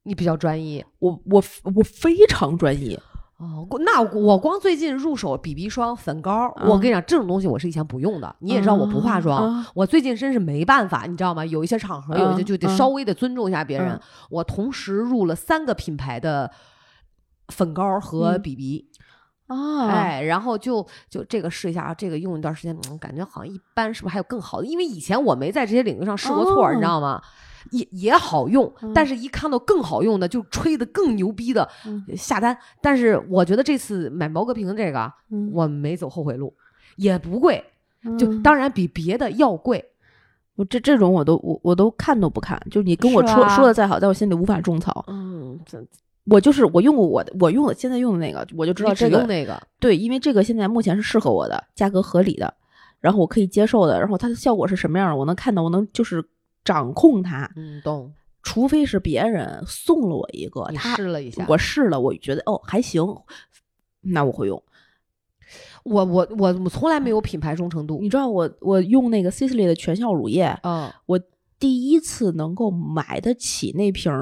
[0.03, 1.43] 你比较专一我我
[1.75, 2.99] 我非常专一，
[3.39, 3.67] 哦。
[3.81, 8.37] 那我光最近入手 BB 霜、粉膏，嗯我跟你讲，这种东西我是以前不用的。
[8.41, 11.45] 你也知道我不化妆，啊我最近真是没办法，你知道吗？
[11.47, 13.93] 有一些场合，有一些嗯就得嗯稍微的尊重一下别人。
[13.93, 14.01] 嗯
[14.31, 16.51] 我同时入了三个品牌的
[17.49, 18.91] 粉膏和嗯 BB，、
[19.47, 24.67] 啊，哎，然后就就这个试一下啊，这个用一段时间，嗯，感觉好像一般，是不是还有更好的？
[24.67, 27.23] 因为以前我没在这些领域上试过错，你知哦道吗？
[27.73, 32.57] 也也好用，嗯但是一看到更好用的，就吹的更牛逼的嗯下单。
[32.81, 36.55] 但是我觉得这次买毛戈平这个，嗯我没走后悔路，
[36.95, 37.65] 也不贵，
[38.17, 39.85] 就嗯当然比别的要贵。
[40.55, 45.05] 我这这种我都我我都看都不看，就是你跟我说说的再好，在我心里无法种草。
[45.09, 45.85] 嗯，这
[46.29, 52.53] 我就是我用过我的，我用的现在用的那个，我就知道这个用那个，对，因为这个现在目前是适合我的，价格合理的，
[53.01, 56.25] 然后我可以接受的，然后它的效果是什么样的，我能看到，我能就是
[56.65, 57.51] 掌控它。
[57.57, 58.13] 嗯，懂。
[58.43, 63.05] 除非是别人送了我一个，你他试了一下，我试了，我觉得哦还行，
[64.03, 64.63] 那我会用。
[65.83, 67.99] 我我我我从来没有品牌忠诚度。
[68.01, 71.21] 你知道我我用那个 Sisley 的全效乳液，嗯，我
[71.59, 74.13] 第一次能够买得起那瓶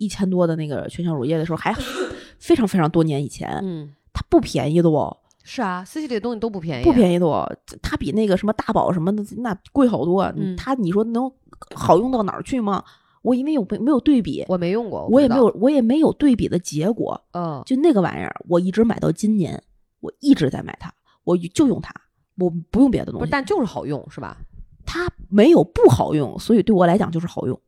[0.00, 1.72] 一千多的那个全效乳液的时候，还
[2.40, 5.16] 非常非常多年以前，嗯，它不便宜的哦。
[5.44, 7.46] 是啊，四系列的东西都不便宜，不便宜的哦，
[7.82, 10.22] 它比那个什么大宝什么的那贵好多。
[10.36, 11.30] 嗯它你说能
[11.74, 12.82] 好用到哪儿去吗？
[13.22, 15.06] 我因为有没没有对比，我没用过。
[15.08, 17.20] 我也没有我也没有对比的结果。
[17.32, 19.62] 嗯，就那个玩意儿，我一直买到今年，
[20.00, 20.90] 我一直在买它，
[21.24, 21.92] 我就用它，
[22.38, 23.28] 我不用别的东，西。
[23.30, 24.38] 但就是好用，是吧？
[24.86, 27.58] 它没有不好用，所以对我来讲就是好用。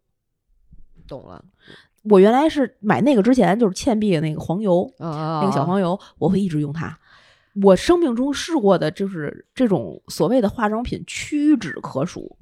[1.07, 1.45] 懂了。
[2.03, 5.11] 我原来是买那个之前就是倩碧的那个黄油，嗯，
[5.41, 6.99] 那个小黄油，我会一直用它。
[7.63, 12.37] 我生命中试过的就是这种所谓的化妆品屈指可数。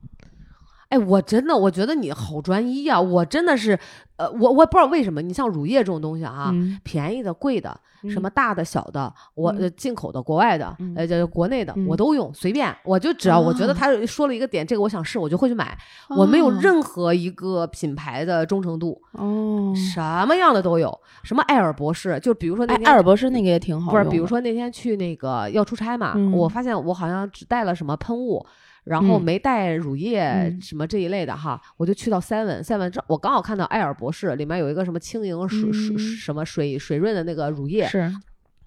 [0.90, 3.00] 哎，我真的，我觉得你好专一啊！
[3.00, 3.78] 我真的是，
[4.16, 7.70] 呃，我我不知道为什么，你像乳液这种东西啊，嗯便宜的、贵的，
[8.08, 22.88] 什嗯么大的、小的，我、嗯呃进口的、国外的，嗯呃，这国内的、嗯我都用，随便，我就只要我觉得啊他说了一个点，这个我想试，我就会去买，我没有哦任何一个品牌的忠诚度，哦，什么样的都有，什么艾尔博士，就比如说那哎，天。
[22.88, 28.44] 艾尔博士那个也挺好不是，比如说那天去那个要出差嘛，嗯我发现我好像只带了什么喷雾，
[28.84, 29.22] 然后嗯。
[29.22, 30.60] 没带乳液、嗯。
[30.60, 35.98] 什么这一类的哈，我就去到 Seven Seven，这我刚好看到艾尔博士里面有一个什么轻盈水、水嗯。
[35.98, 38.12] 什么水水润的那个乳液，是，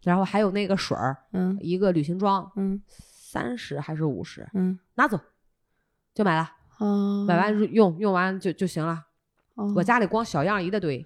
[0.03, 1.57] 然后还有那个水儿，嗯。
[1.61, 2.81] 一个旅行装，嗯。
[2.87, 4.77] 三十还是五十，嗯。
[4.95, 5.19] 拿走
[6.13, 9.05] 就买了，啊，买完用用完就就行了。
[9.55, 9.73] 哦。
[9.75, 11.05] 我家里光小样一大堆，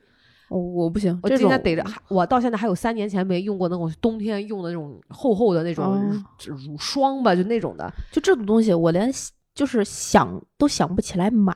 [0.49, 7.91] 我我不行，我今天逮着，我到现在还有三年前没用过那种冬天用的那种厚厚的那种哦乳霜吧，就那种的。
[8.11, 9.11] 就这种东西，我连
[9.53, 11.53] 就是想都想不起来买，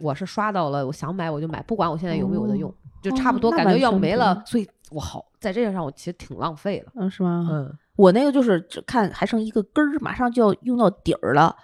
[0.00, 6.92] 我是刷到了，我想买我就买，不管我现在有没有的用，就哦差不多感觉要没了，所以我好在这个上我其实挺浪费了。
[6.94, 7.46] 嗯，是吗？
[7.50, 11.54] 嗯，我那个就是只看还剩一个根儿，马上就要用到底儿了，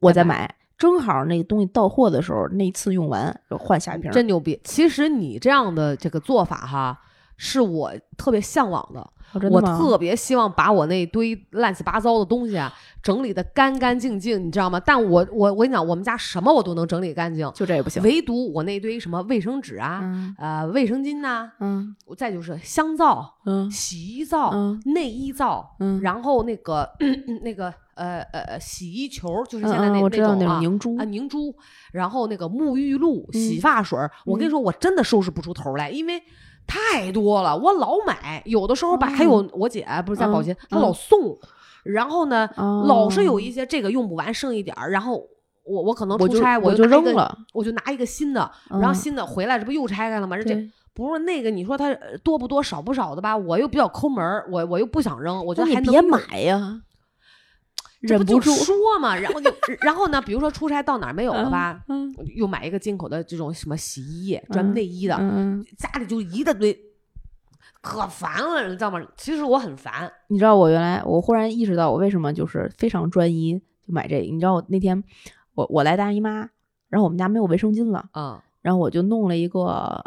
[0.00, 0.54] 我再买。
[0.78, 4.10] 正好那个东西到货的时候，那一次用完就换下一瓶。
[4.12, 4.60] 真牛逼！
[4.64, 6.98] 其实你这样的这个做法哈，
[7.36, 9.10] 是我特别向往的。
[9.34, 12.72] 我的我特别希望把我那堆乱七八糟的东西啊
[13.02, 14.80] 整理的干干净净，你知道吗？
[14.80, 18.00] 但我我我跟你讲，我们家什么我都能整理干净，就这也不行。
[18.04, 26.88] 唯独我那堆什么卫生纸啊、嗯呃卫生巾呐、嗯再就是香皂、嗯洗衣皂、嗯内衣皂，嗯，然后那个
[27.42, 31.54] 那个呃呃呃洗衣球，就是现在那、嗯嗯我知道种啊凝珠啊凝珠，
[31.92, 36.22] 然后那个沐浴露、嗯洗发水儿，我跟你说，我真的收拾不出头来，因为。
[36.66, 39.10] 太多了，我老买，有的时候吧，哦。
[39.10, 40.56] 还有我姐不是在保洁，嗯。
[40.70, 41.36] 她老送，
[41.84, 45.26] 然后呢，老是有一，些这个用不完，剩一点儿，然后
[45.64, 50.36] 我我可能出差，我就扔了，我就拿一个新的，然后嗯新的回来，这不又拆开了吗？
[50.36, 50.70] 这对。
[50.94, 53.36] 不是那个，你说它呃多不多、少不少的吧？
[53.36, 56.80] 我又比较抠门儿，我我又不想扔，我觉得还能别买呀，
[58.00, 58.52] 忍不住。
[58.52, 66.78] 说嘛，然后就然后呢，比如说出差到哪儿没有了吧，嗯又买一个进口的这种什么洗衣液，专内衣的，嗯，家里就一大堆，
[67.80, 69.00] 可烦了，你知道吗？
[69.16, 74.22] 其实我很烦，你知道我原来我忽然意识到我为什么就是非常专一就买这个。
[74.22, 75.02] 你知道我那天
[75.54, 76.48] 我我来大姨妈，
[76.88, 80.04] 然后我们家没有卫生巾了，嗯然后我就弄了一个，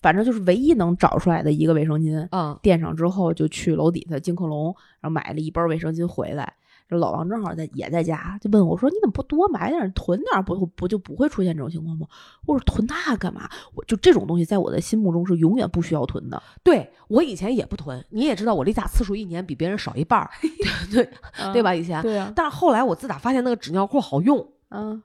[0.00, 6.54] 反正就是唯一能找出来的一个卫生巾，嗯垫上之后就去楼底下金客隆，然后买了一包卫生巾回来。
[6.88, 12.06] 这老王正好在也在家，就问我说：“你怎么不多买点，囤点儿，不不就不会出现这种情况吗？”
[12.46, 13.48] 我说：“囤那干嘛？
[13.74, 20.30] 我就这种东西，在我的心目中是永远不需要囤的，对我以前也不囤，你也知道我例假次数一年比别人少一半儿，
[20.92, 21.10] 对对
[21.52, 21.74] 对吧？
[21.74, 25.02] 以前，对啊，但是后来我自打发现那个纸尿裤好用，嗯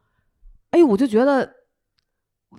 [0.70, 1.52] 哎，我就觉得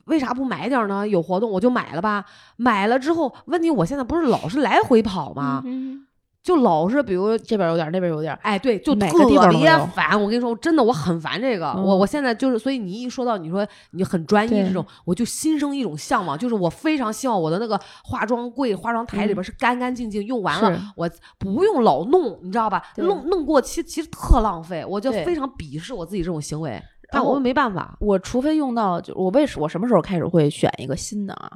[0.06, 1.06] 为啥不买点呢？
[1.06, 2.24] 有活动我就买了吧。
[2.56, 5.62] 买了之后，问题我现在不是老是来回跑吗？
[5.64, 6.06] 嗯
[6.42, 7.36] 就老是比如。
[7.38, 10.20] 这边有点儿，那边有点儿，哎，对，就每特别有烦。
[10.20, 11.72] 我跟你说，真的，我很烦这个。
[11.76, 22.82] 嗯我我现在就是，所以你一说到你说你很专一这种，我就心生一种向往，就是我非常希望我的那个化妆柜、化妆台里边是干干净净，用完了我不用老弄，你知道吧？
[22.96, 26.80] 弄弄过期其实特浪费，我就非常鄙视我自己这种行为。
[27.10, 31.50] 但我们没办法，我除非用到，就我为什我什么时候开始会选一个新的啊？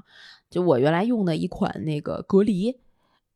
[0.51, 2.77] 就我原来用的一款那个隔离，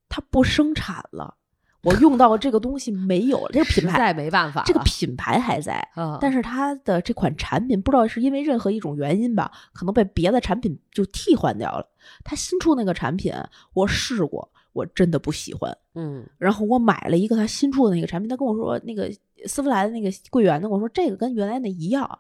[0.09, 1.35] 它不生产了，
[1.83, 4.63] 我用到这个东西没有了，这个品牌实在没办法。
[4.67, 11.87] 这个品牌还在，嗯，但是它的这款产品不知道是因为任何一种原因吧，可能被别的产品就替换掉了。
[12.23, 13.33] 它新出那个产品，
[13.73, 15.77] 我试过，我真的不喜欢。
[15.95, 19.11] 嗯然后我买了一个他新出的那个产品，他跟我说那个
[19.47, 22.19] 丝芙兰的那个柜员，呢我说这个跟原来那一样，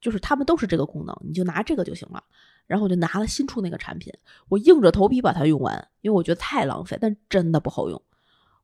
[0.00, 2.22] 就是他们都是这个功能，你就拿这个就行了。
[2.68, 4.12] 然后我就拿了新出那个产品，
[4.48, 8.00] 我硬着头皮把它用完，因为我觉得太浪费，但真的不好用，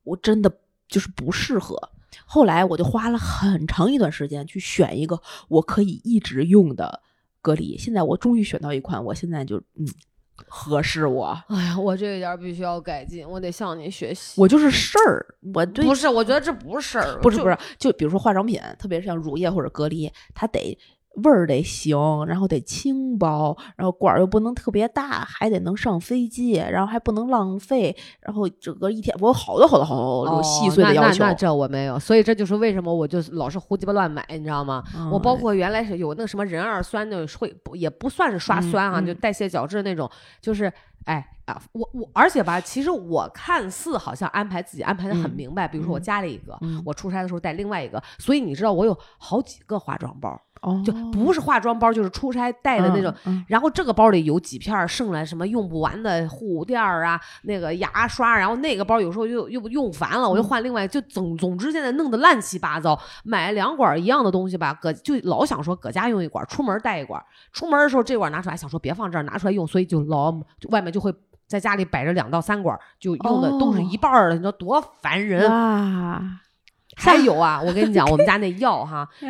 [0.09, 0.51] 我真的
[0.87, 1.77] 就是不适合。
[2.25, 7.01] 后来我就花了很长一段时间去选一个我可以一直用的
[7.41, 9.87] 隔离，现在我终于选到一款，我现在就嗯
[10.47, 14.39] 合适我，哎呀，我这一点儿必须要改进，我得向你学习。
[14.41, 20.77] 我就是事儿，我对不是，我觉得这不是事儿，不是不是，就比如说化妆品，特别是像乳液或者隔离，它得
[21.23, 31.19] 味儿得行，然后得轻薄，然后管儿又不能特别大，还得能上飞机，然后还不能浪费，然后整个一天我有好多好多好多哦有细碎的要求。
[31.19, 34.83] 那那那这我没有，所以这就是为什么我就老是胡鸡巴乱买，你知道吗？
[34.95, 40.09] 嗯我包括原来是有那个什么壬二酸的，会不也不算是刷酸啊，就代谢角质那种，
[40.41, 40.71] 就是
[41.05, 53.13] 哎啊，我我而且吧，其实我看似好像安排自己安排的很嗯明白，比如说我嗯加了一个，嗯我出差的时候带另外一个，所以你知道我有好几个化妆包，哦，就不是化妆包，就是出差带的那种。
[53.25, 62.99] 嗯，嗯然后这个包里有几片剩来什么用不完的护垫儿啊，那个牙刷，然后那个包有时候又又用烦了，我又换另外，就总总之现在弄得乱七八糟。
[63.23, 67.23] 买两管一样的东西吧，搁就老想说搁家用一管，出门带一管。
[67.51, 71.13] 出门的时候这管拿出来，想说别放这儿，拿出来用，所以就老就外面就会
[71.47, 75.49] 在家里摆着两到三管，就用的都是一半儿的，你知道多烦人。
[75.49, 76.21] 哇，
[76.99, 79.29] 还有啊，我跟你讲，我们家那药哈， 哎，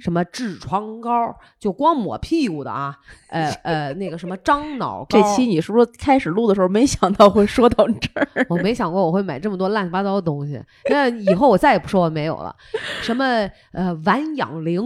[0.00, 2.94] 什么痔疮膏，就光抹屁股的啊，
[3.30, 8.28] 呃呃，那个什么樟脑膏，这期你是不是开始录的时候没想到会说到这儿？
[8.50, 12.54] 我没想过我会买这么多乱七八糟的东西，那以后我再也不说我没有了。
[13.00, 13.24] 什么
[13.72, 14.82] 呃丸养灵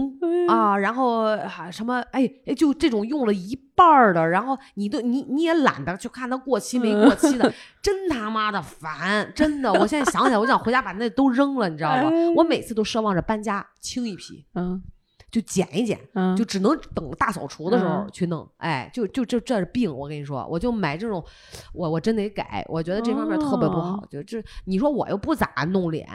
[0.48, 9.32] 啊，然后啊什么哎哎，就这种用了一半儿的，然后你都你你也懒得去看它过期没过期的，真他妈的烦！
[9.34, 12.10] 真的，我现在想起来，我想回家把那都扔了，你知道吗？
[12.36, 14.82] 我每次都奢望着搬家清一批，嗯
[15.30, 15.98] 就捡一捡。
[16.12, 21.24] 嗯，就只能等大扫除的时候嗯去弄，哎，就就这这是病，我跟你说，我就买这种，
[21.72, 26.06] 我我真得改，我觉得这方面特别不好，哦就这你说我又不咋弄脸，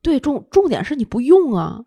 [0.00, 1.84] 对，重重点是你不用啊。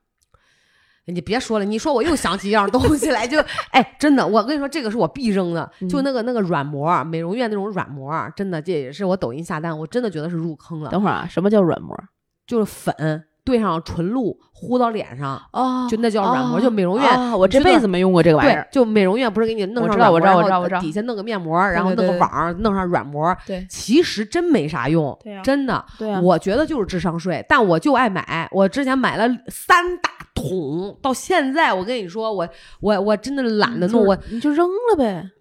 [1.07, 3.39] 你别说了，你说我又想起一样东西来，就
[3.71, 11.95] 哎，真的，我跟你说，这个是我必扔的，就嗯那个那个软膜，美容院那种软膜，真的这也是我抖音下单，我真的觉得是入坑了，等会儿啊，什么叫软膜？
[12.47, 18.67] 就是粉兑上纯露糊到脸上，哦就那叫软膜就美容院啊我这辈子没用过这个玩意儿，。
[18.71, 25.85] 就美容院不是给你弄上软膜然后我知道我知道底下弄个面膜，然后弄个网弄上软膜，对其实真没啥用，真的。
[25.99, 28.49] 对啊，我觉得就是智商税，但我就爱买。
[28.51, 30.09] 我之前买了三大
[30.49, 32.49] 桶，到现在我跟你说，我
[32.81, 35.31] 我我真的懒得弄，我你就扔了呗。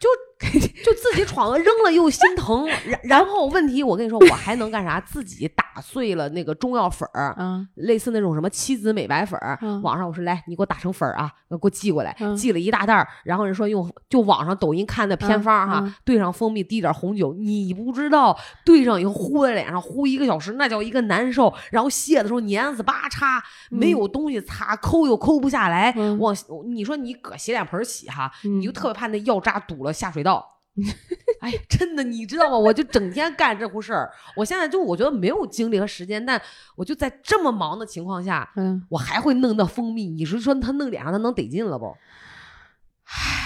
[0.00, 0.08] 就
[0.94, 2.66] 自己闯了，扔了又心疼。
[2.86, 5.00] 然 然后问题，我跟你说，我还能干啥？
[5.00, 13.06] 自己打碎了那个中药粉儿，嗯类似那种什么七子美白粉儿，嗯网上我说来，你给我打成粉儿啊，给我寄过来，嗯寄了一大袋儿。
[13.24, 21.52] 然后人说用就网上抖音看的偏方哈，兑上蜂蜜，滴点红酒，你不知道兑上以后糊在脸上糊一个小时，那叫一个难受。
[21.70, 25.92] 然后卸的时候粘死吧嚓，没有东西擦，抠又抠不下来。
[25.96, 26.34] 嗯往
[26.66, 30.50] 你说你搁洗脸盆洗哈，嗯你就特别怕那药渣堵了下水道。
[31.40, 32.58] 哎呀，真的，你知道吗？
[32.58, 34.10] 我就整天干这户事儿。
[34.34, 36.40] 我现在就我觉得没有精力和时间，但
[36.74, 40.08] 我就在这么忙的情况下，嗯，我还会弄那蜂蜜。
[40.08, 41.94] 你是说他弄脸上他能得劲了不？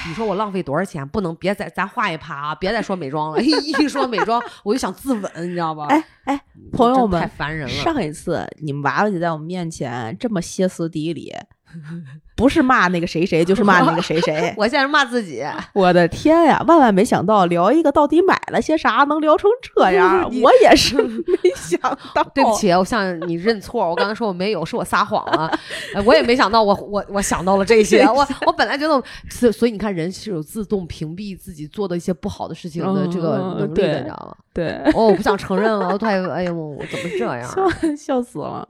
[0.06, 1.06] 你说我浪费多少钱？
[1.06, 2.54] 不能别再咱画一趴啊！
[2.54, 5.86] 别再说美妆了，一 说美妆我就想自刎，你知道吧？
[5.90, 7.74] 哎哎，朋友们太烦人了。
[7.74, 11.34] 上一次你们娃娃姐在我们面前这么歇斯底里，
[12.36, 14.54] 不是骂那个谁谁，就是骂那个谁谁。
[14.56, 16.64] 我现在是骂自己， 我的天呀！
[16.68, 20.30] 万万没想到聊一个到底买了些啥，能聊成这样。
[20.42, 21.80] 我也是没想
[22.14, 22.22] 到。
[22.34, 23.88] 对不，起，我向你认错。
[23.88, 25.50] 我刚才说我没有，是我撒谎了。
[25.94, 28.04] 哎我也没想到我，我我想到了这些。
[28.04, 34.36] 我我本来觉得，所所以你看，人是有自动屏蔽自己做的一些不好的事情的这个嗯能力你知道吗？
[34.54, 37.42] 对，哦，我不想承认了，我太哎呀，我我怎么这样？
[37.44, 38.66] 笑笑死了。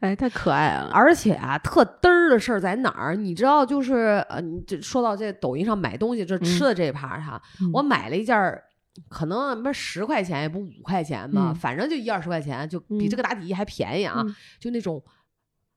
[0.00, 0.90] 哎，太可爱了。
[0.92, 3.14] 而且啊，特嘚儿的事儿在哪儿？
[3.16, 8.62] 你知道，就是呃，你这说到这抖音上买东西，这吃的这一趴哈，嗯我买了一件儿。
[9.10, 14.22] 可能十块钱也不五块钱吧，嗯反正就一二十块钱，就比嗯这个打底衣还便宜啊！
[14.24, 15.02] 嗯就那种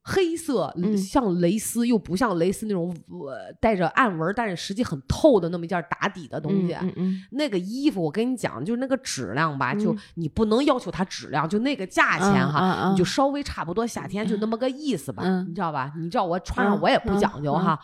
[0.10, 6.74] 黑色，嗯像蕾丝又不像蕾丝那种呃带着暗纹，但是实际很透的那么一件打底的东西。
[6.82, 15.93] 嗯嗯那个衣服我跟你讲，就是那个质量吧，就嗯你不能要求它质量，就那个价嗯，钱哈，哈你就稍微差不多，夏天就那么个意思吧，嗯你知道吧？
[15.98, 17.80] 你知道我穿上嗯我也不讲究哈，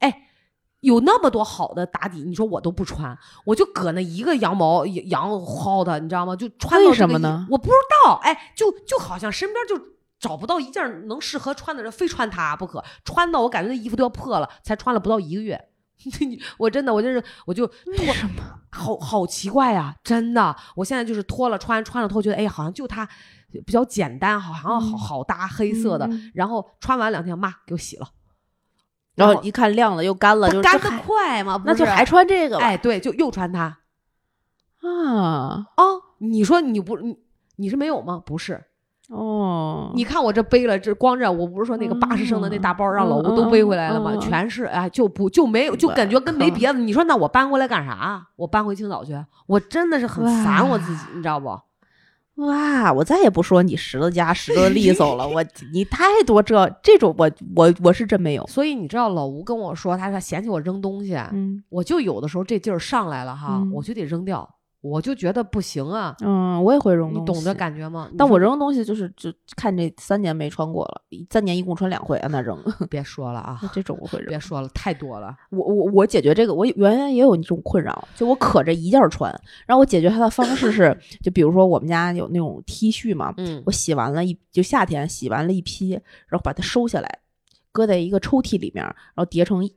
[0.00, 0.26] 哎。
[0.82, 3.14] 有那么多好的打底，你说我都不穿，
[3.44, 6.34] 我就搁那一个羊毛羊羊薅的，你知道吗？
[6.34, 7.72] 就穿到什么呢我不知
[8.06, 9.76] 道，哎，就就好像身边就
[10.20, 12.84] 找不到一件能适合穿的人，非穿它不可。
[13.04, 15.58] 穿到我感觉那衣服都要破了，才穿了不到一个月。
[16.56, 18.14] 我真的，我就是，我就脱，
[18.70, 20.54] 好好奇怪呀、真的。
[20.76, 23.06] 我现在就是脱了穿，穿了脱，觉得哎呀，好像就它
[23.66, 26.06] 比较简单，好像好好搭，黑色的。
[26.06, 28.08] 嗯然后穿完两天，妈给我洗了，
[29.14, 31.62] 然后一看亮了又干了，就干的快嘛？
[31.66, 32.64] 那就还穿这个吧。
[32.64, 33.80] 哎，对，就又穿它
[34.80, 37.18] 啊哦，你说你不你
[37.56, 38.22] 你是没有吗？
[38.24, 38.69] 不是，
[39.10, 44.16] 哦，你看我这背了，这光这我不是说那个八十升的那大包让老吴都背回来了吗？
[44.18, 46.78] 全是哎，就不就没有，就感觉跟没别的。
[46.78, 48.24] 你说那我搬过来干啥？
[48.36, 49.12] 我搬回青岛去，
[49.46, 51.58] 我真的是很烦我自己，你知道不？
[52.46, 52.92] 哇！
[52.92, 58.46] 我再也不说你拾掇家拾掇利索了，我你太多这这种我我我是真没有。
[58.46, 64.48] 所以你知道老吴跟我说，他说嫌弃我扔东西，嗯我就有的时候这劲儿上来了哈，嗯我就得扔掉。
[64.80, 66.16] 我就觉得不行啊。
[66.20, 68.10] 嗯，我也会扔东西，你懂这感觉吗？
[68.16, 72.58] 但我扔东西就是就看这三年没穿过了，三年一共穿两回，啊，那扔
[72.88, 74.28] 别说了啊，这种我会扔。
[74.28, 75.36] 别说了，太多了。
[75.50, 79.30] 我我我解决这个，我原来也有这种困扰，就我可着一件儿穿，
[79.66, 85.90] 然后我解决它的方式是， 就比如说我们家有那种 T 恤嘛，嗯我洗完了一就夏天洗完了一批，
[86.28, 87.18] 然后把它收下来，
[87.70, 89.72] 搁在一个抽屉里面，然后叠成一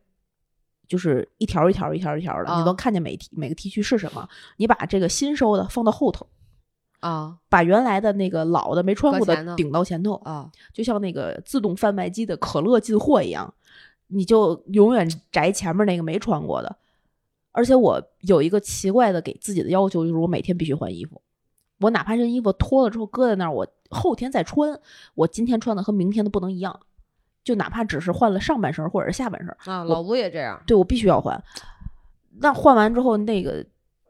[0.88, 4.27] 就是一条一条一条一条的，啊你能看见每 T 每个 T 区是什么。
[4.57, 6.27] 你把这个新收的放到后头，
[6.99, 13.53] 啊把原来的那个老的没穿过的顶到前头，啊，就像那个自动贩卖机的可乐进货一样，
[14.07, 16.75] 你就永远摘前面那个没穿过的。
[17.51, 21.21] 而且我有一个奇怪的给自己的要求，就是我每天必须换衣服。
[21.79, 24.79] 我哪怕这衣服脱了之后搁在那儿，我后天再穿，
[25.15, 26.79] 我今天穿的和明天的不能一样。
[27.43, 30.61] 就哪怕只是换了上半身或者是下半身，啊，老吴也这样。
[30.65, 31.41] 对我必须要换。
[32.39, 33.63] 那换完之后，那个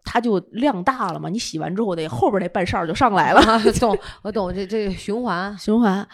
[0.04, 5.58] 它就量大了嘛，你洗完之后，那后边那半扇儿就上来了，啊， 懂，我懂这这循环。
[5.58, 6.08] 循环。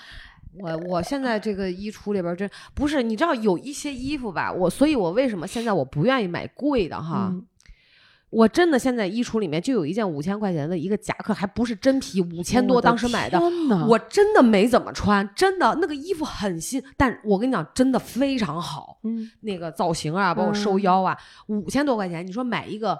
[0.57, 7.29] 我我现在这个衣橱里边儿真不是，你知道有一些衣服吧，我所以，我为什么现在我不愿意买贵的哈？
[7.31, 7.45] 嗯
[8.29, 13.39] 我真的现在衣橱里面就有一件五千块钱的一个夹克，还不是真皮，五千多当时买的，
[13.87, 21.17] 我真的没怎么穿，真的那个衣服很新，但我跟你讲，真的非常好，嗯那个造型啊，包括收嗯腰啊，
[21.47, 22.99] 五千多块钱，你说买一个。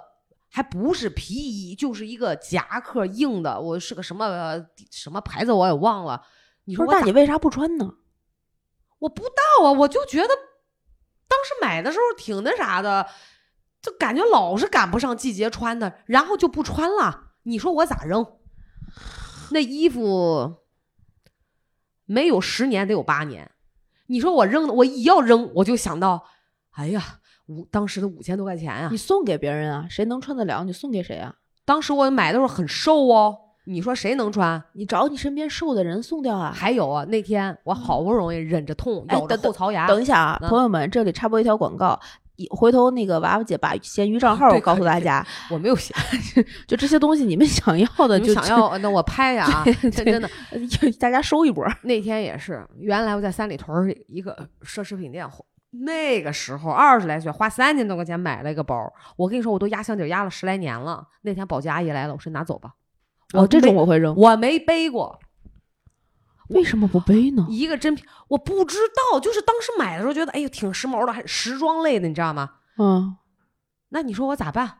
[0.52, 4.60] 还不是皮衣，就是一个夹克硬的，我是个什么呃
[4.90, 6.20] 什么牌子我也忘了。
[6.64, 7.88] 你说那你为啥不穿呢？
[8.98, 13.06] 我不知道啊，我就觉得当时买的时候挺那啥的，
[13.82, 17.28] 就感觉老是赶不上季节穿的，然后就不穿了。
[17.44, 18.26] 你说我咋扔？
[19.52, 20.56] 那衣服
[22.04, 23.50] 没有十年得有八年。
[24.06, 26.24] 你说我扔，我一要扔，我就想到，
[26.72, 27.02] 哎呀，
[27.46, 28.96] 五当时的五千多块钱啊你！
[28.96, 31.36] 送给别人啊，谁能穿得了你送给谁啊？
[31.64, 34.62] 当时我买的时候很瘦哦，你说谁能穿？
[34.72, 36.52] 你找你身边瘦的人送掉啊。
[36.52, 41.98] 还有啊，那天我好不容易忍着痛，咬着后槽牙，等一下啊，嗯朋友们，这里插播一条广告。
[42.40, 45.94] 一回头那个娃娃姐把闲鱼账号告诉大家，我没有闲。
[46.66, 49.64] 就这些东西你们想要的就想要，那我拍呀 啊！
[49.82, 50.30] 真真的，
[50.98, 51.66] 大家收一波。
[51.82, 55.28] 那天也是，原来我在三里屯一个奢侈品店，
[55.84, 58.90] 那个时候二十来岁，花三千多块钱买了一个包。
[59.16, 61.06] 我跟你说，我都压箱底压了十来年了。
[61.22, 62.70] 那天保洁阿姨来了，我说拿走吧。
[63.34, 64.14] 哦，这种我会扔。
[64.16, 65.20] 我没背过
[66.50, 67.46] 为什么不背呢？
[67.48, 68.76] 一个真皮，我不知
[69.12, 72.50] 道，就是当时买的时候觉得，哎呦挺时髦的，还时装类的，你知道吗？
[72.78, 73.16] 嗯，
[73.90, 74.78] 那你说我咋办？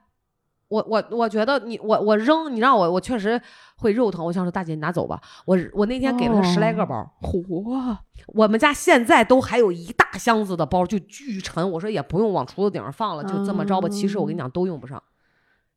[0.69, 3.43] 我我我觉得你我我扔，你让我我确实
[3.79, 4.25] 会肉疼。
[4.25, 5.21] 我想说大姐你拿走吧。
[5.45, 7.97] 我我那天给了他十来个包，嚯，
[8.29, 11.69] 我们家现在都还有一大箱子的包，就巨沉。
[11.73, 13.89] 我说也不用往橱子顶上放了，就这么着吧。
[13.89, 15.03] 其实我跟你讲，都用不上，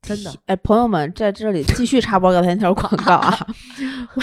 [0.00, 0.32] 真的。
[0.46, 3.36] 哎，朋友们，在这里继续插播刚才那条广告啊，
[4.14, 4.22] 我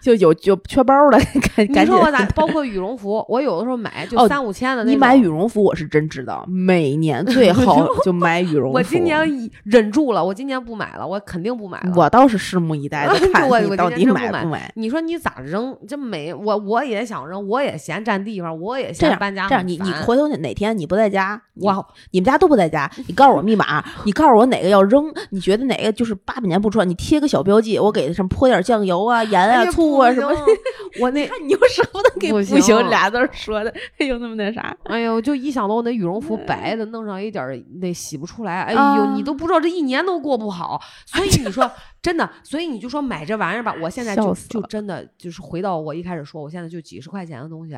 [0.00, 1.18] 就有就缺包的，
[1.54, 2.00] 赶紧说。
[2.00, 2.24] 我咋？
[2.34, 4.92] 包括羽绒服，我有的时候买就哦三五千的那种。
[4.92, 8.76] 你买羽绒服，我是真知道，每年最好就买羽绒服。
[8.76, 9.18] 我今年
[9.64, 11.92] 忍住了，我今年不买了，我肯定不买了。
[11.96, 14.70] 我倒是拭目以待的 看我你到底买买不买。
[14.76, 15.76] 你说你咋扔？
[15.88, 30.46] 这每我我也想扔，我也嫌占地方，我也这样嫌搬家这样，你你回头哪哪天你不在家，你我你们家都不在家，你告诉我密码，你告诉我哪个要扔，你觉得哪个就是八百年不穿，你贴个小标记，我给它上泼点酱油啊、盐啊、哎呀醋啊什么。
[31.00, 34.76] 我那看你又舍不得给不不行行俩字说的，哎呦那么那啥。
[34.84, 40.80] 哎呦，就一想到我那羽绒服白的，弄上一点那洗不出来，哎啊呦，你都不知道这一年都过不好。
[41.06, 41.70] 所以你说
[42.02, 47.76] 真的，所以你就说买这玩意儿吧，我现在就就真的就是回到我一开始说，我现在就几十块钱的东西，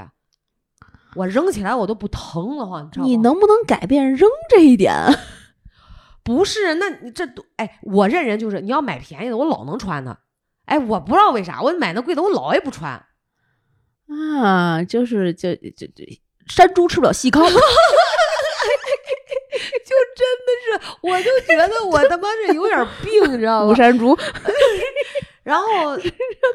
[1.16, 3.08] 我扔起来我都不疼了慌，你知道吗？
[3.08, 4.94] 你能不能改变扔这一点？
[6.22, 6.74] 不是？
[6.74, 10.16] 那你这都哎，我认人就是你要买便宜的，我老能穿它。
[10.68, 13.04] 哎，我不知道为啥，我买那贵的我老也不穿。
[14.08, 16.04] 啊，就是就就就
[16.46, 17.50] 山猪吃不了细糠， 就
[20.16, 23.74] 真的是，我就觉得我他妈是有点病，你知道吗？
[23.76, 24.16] 山猪。
[25.48, 25.64] 然后，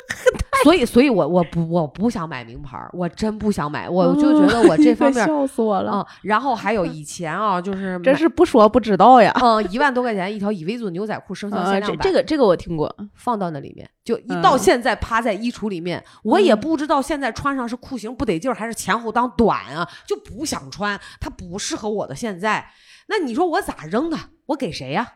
[0.64, 9.34] 所以，所以我我不我不想买名牌儿，我真不想买，我就觉得我这方 面，笑死我了，嗯，然后还有 以前啊，就是买真是不说不知道呀。
[9.42, 22.70] 嗯一万多块钱一条以维尊牛仔裤，生肖啊，这限量版，这个这个我听过，放到那里面，就一嗯到现在趴在衣橱里面，我也嗯不知道现在穿上是裤型不得劲儿，还是前后裆短啊，就不想穿，它不适合我的现在。
[23.08, 24.30] 那你说我咋扔啊？
[24.48, 25.14] 我给谁呀、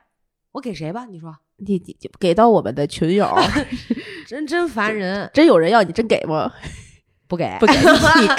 [0.53, 1.05] 我给谁吧？
[1.05, 3.27] 你说，你你给到我们的群友，
[4.27, 5.29] 真真烦人。
[5.33, 6.51] 真有人要你真给吗？
[7.27, 7.73] 不给，不给
[8.21, 8.37] 你看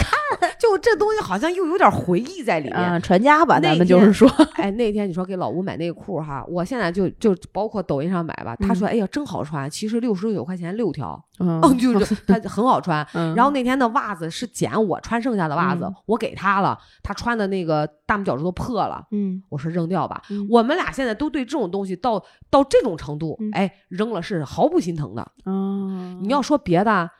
[0.58, 2.76] 就这东西好像又有点回忆在里面。
[2.76, 13.06] 啊，传家吧，咱们就是说，哎，那天你说给老吴买内裤哈，我现在就就包括抖音上买吧，他说哎呀真好穿，其实六十九块钱六条，嗯嗯，就 是他很好穿。
[13.14, 20.22] 嗯然后那天的袜子是捡我穿剩下的袜子，嗯我给他了，他穿的那个大拇脚趾头破了，嗯我说扔掉吧。
[20.30, 25.26] 嗯我们俩现在都对这种东西到到这种程度，嗯哎，扔了是毫不心疼的。
[25.46, 27.10] 嗯，你要说别的，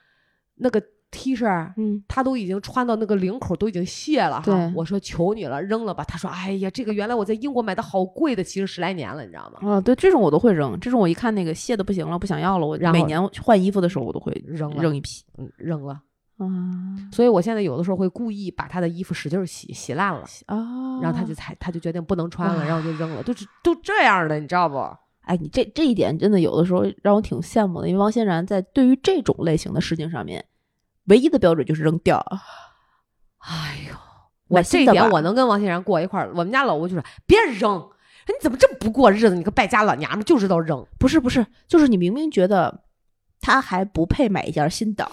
[0.57, 1.73] 那个 T 恤。
[1.77, 6.05] 嗯他都已经穿到那个领口都已经卸了哈对，我说求你了，扔了吧。
[6.05, 9.69] 他说：“哎呀，这个原来我在英国买的好贵的，其实十来年了，你知道吗？
[9.71, 16.01] 啊，对，这种我都会扔，这种我一看那个卸的不行了，不想要了，我每年换衣服的时候我都会扔了扔一批嗯，扔了。
[16.39, 16.47] 啊
[17.11, 24.77] 所以我现在有的时候会故意把他的衣服使劲儿洗，洗烂了，啊，然后他就才他就决定不能穿了，然后就扔了，都是都这样的，你知道不？
[25.23, 30.45] 哎，你这这一点真的有的时候让我挺羡慕的，因为王欣然在对于这种类型的事情上面，
[31.09, 32.25] 唯一的标准就是扔掉。
[33.39, 33.95] 哎呦，
[34.49, 36.31] 我这一点我能跟王欣然过一块儿。
[36.35, 37.89] 我们家老吴就说别扔，
[38.27, 39.35] 你怎么这么不过日子？
[39.35, 40.87] 你个败家老娘们儿就知道扔。
[40.99, 42.85] 不是不是，就是你明明觉得
[43.41, 45.11] 他还不配买一件新的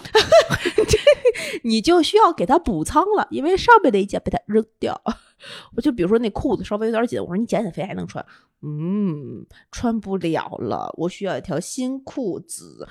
[1.64, 5.00] 你就需要给他补仓了，因为上面那一件被他扔掉。
[5.76, 8.24] 我就比如说那裤子稍微有点紧，我说你减减肥还能穿，
[8.62, 12.88] 嗯，穿不了了，我需要一条新裤子。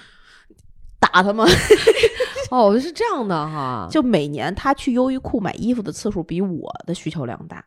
[0.99, 1.45] 打他吗？
[2.52, 7.66] 哦，是这样的哈，就每年他去优衣库买衣服的次数比我的需求量大，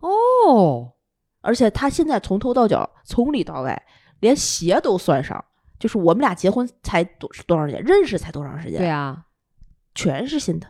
[0.00, 0.92] 哦，
[1.40, 3.82] 而且他现在从头到脚，从里到外，
[4.20, 5.44] 连鞋都算上，
[5.78, 9.24] 就是我们俩结婚才多多长时间，认识才多长时间，对啊，
[9.94, 10.66] 全是新的。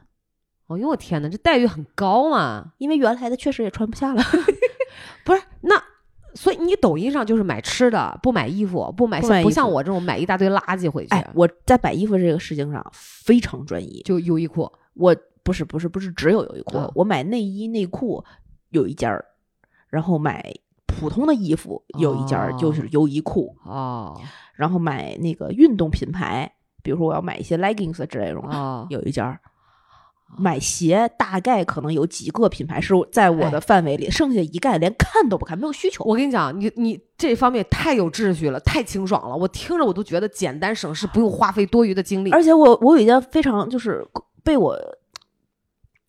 [0.66, 2.73] 哦呦我天哪，这待遇很高嘛。
[2.79, 4.23] 因为原来的确实也穿不下了
[5.25, 5.89] 不是那。
[6.35, 14.01] 所以你抖音上就是买吃的，不买衣服，不买不像不像我这种买一大堆垃圾回去，哎，我在买衣服这个事情上非常专一。
[14.05, 14.70] 就优衣库。
[14.95, 18.24] 我不是不是不是只有优衣库，啊我买内衣内裤
[18.70, 19.24] 有一家儿，
[19.89, 20.53] 然后买
[20.87, 23.57] 普通的衣服有一家儿，哦就是优衣库。
[23.64, 24.20] 哦
[24.55, 26.53] 然后买那个运动品牌，
[26.83, 29.41] 比如说我要买一些 leggings 之类这种，哦，有一家儿。
[30.39, 36.05] 买鞋大概可能有几个品牌是在我哎的范围里，剩下一概连看都不看，没有需求。
[36.05, 42.31] 我跟你讲，你你这方面太有秩序了，太清爽了，我听着我都觉得简单省事，不用花费多余的精力。
[42.31, 44.07] 而且我我有一件非常就是
[44.43, 44.76] 被我，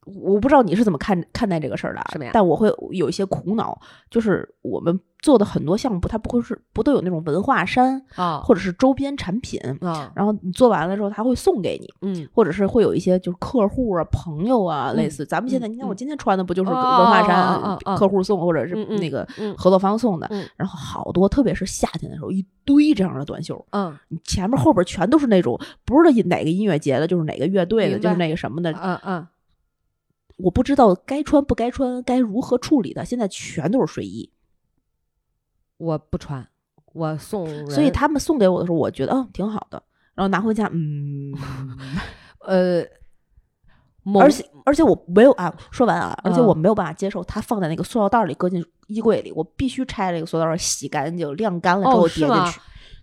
[0.05, 3.79] 我不知道你是怎么看看待这个事儿的啊，什么呀但我会有一些苦恼，
[4.09, 11.87] 就是我们做的很多项目，它不会是不都有那种文化衫啊或者是周边产品，啊然后你做完了之后，他会送给你。
[12.01, 29.27] 嗯，或者是会有一些就是客户啊、朋友啊，嗯类似咱们现在，你看我嗯今天穿的不就是哦文化衫，客户送或者是那个嗯合作方送的，嗯然后好多，特别是夏天的时候，一堆这样的短袖，嗯你前面后边全都是那种不是哪个音乐节的，就是哪个乐队的，就是那个什么的，嗯嗯，
[30.43, 34.31] 我不知道该穿不该穿，该如何处理的，现在全都是睡衣，
[35.77, 36.47] 我不穿，
[36.93, 37.69] 我送人。
[37.69, 39.81] 所以他们送给我的时候，我觉得嗯挺好的，
[40.13, 41.33] 然后拿回家，嗯，
[42.45, 42.83] 呃，
[44.19, 52.59] 而且而且我没有啊，说完啊，而且嗯我没有办法接受它放在那个塑料袋里搁进衣柜里，我必须拆这个塑料袋洗干净、晾干了之后叠进去。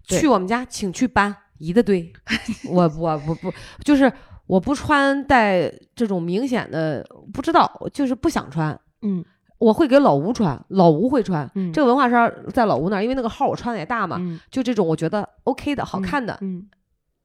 [0.09, 2.11] 对去我们家，请去搬一大堆。
[2.71, 3.53] 我我不不
[3.85, 4.11] 就是
[4.49, 8.79] 我不穿带这种明显的，不知道，就是不想穿。
[9.03, 9.25] 嗯
[9.59, 11.49] 我会给老吴穿，老吴会穿。
[11.57, 16.65] 嗯这个文化衫在老吴那儿，因为那个号我穿的也大嘛，嗯，就这种我觉得 OK 的、好看的，嗯，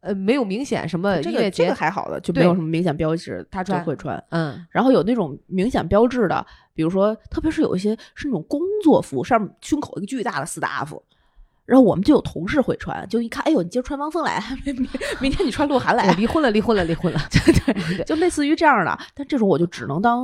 [0.01, 4.21] 呃，没有明显什么这个这个还好的，就没有什么明显标志，他穿会穿。
[4.29, 6.43] 嗯然后有那种明显标志的，
[6.73, 11.01] 比如说，特别是有一些是那种工作服，上面胸口一个巨大的斯达夫。
[11.65, 14.89] 然后我们就有同事会穿，就一看，哎呦，你今儿穿汪峰来， 明明
[15.19, 17.19] 明天你穿鹿晗我来，离婚了，离婚了，离婚了。
[17.31, 18.97] 对对就类似于这样的。
[19.13, 20.23] 但这种我就只能当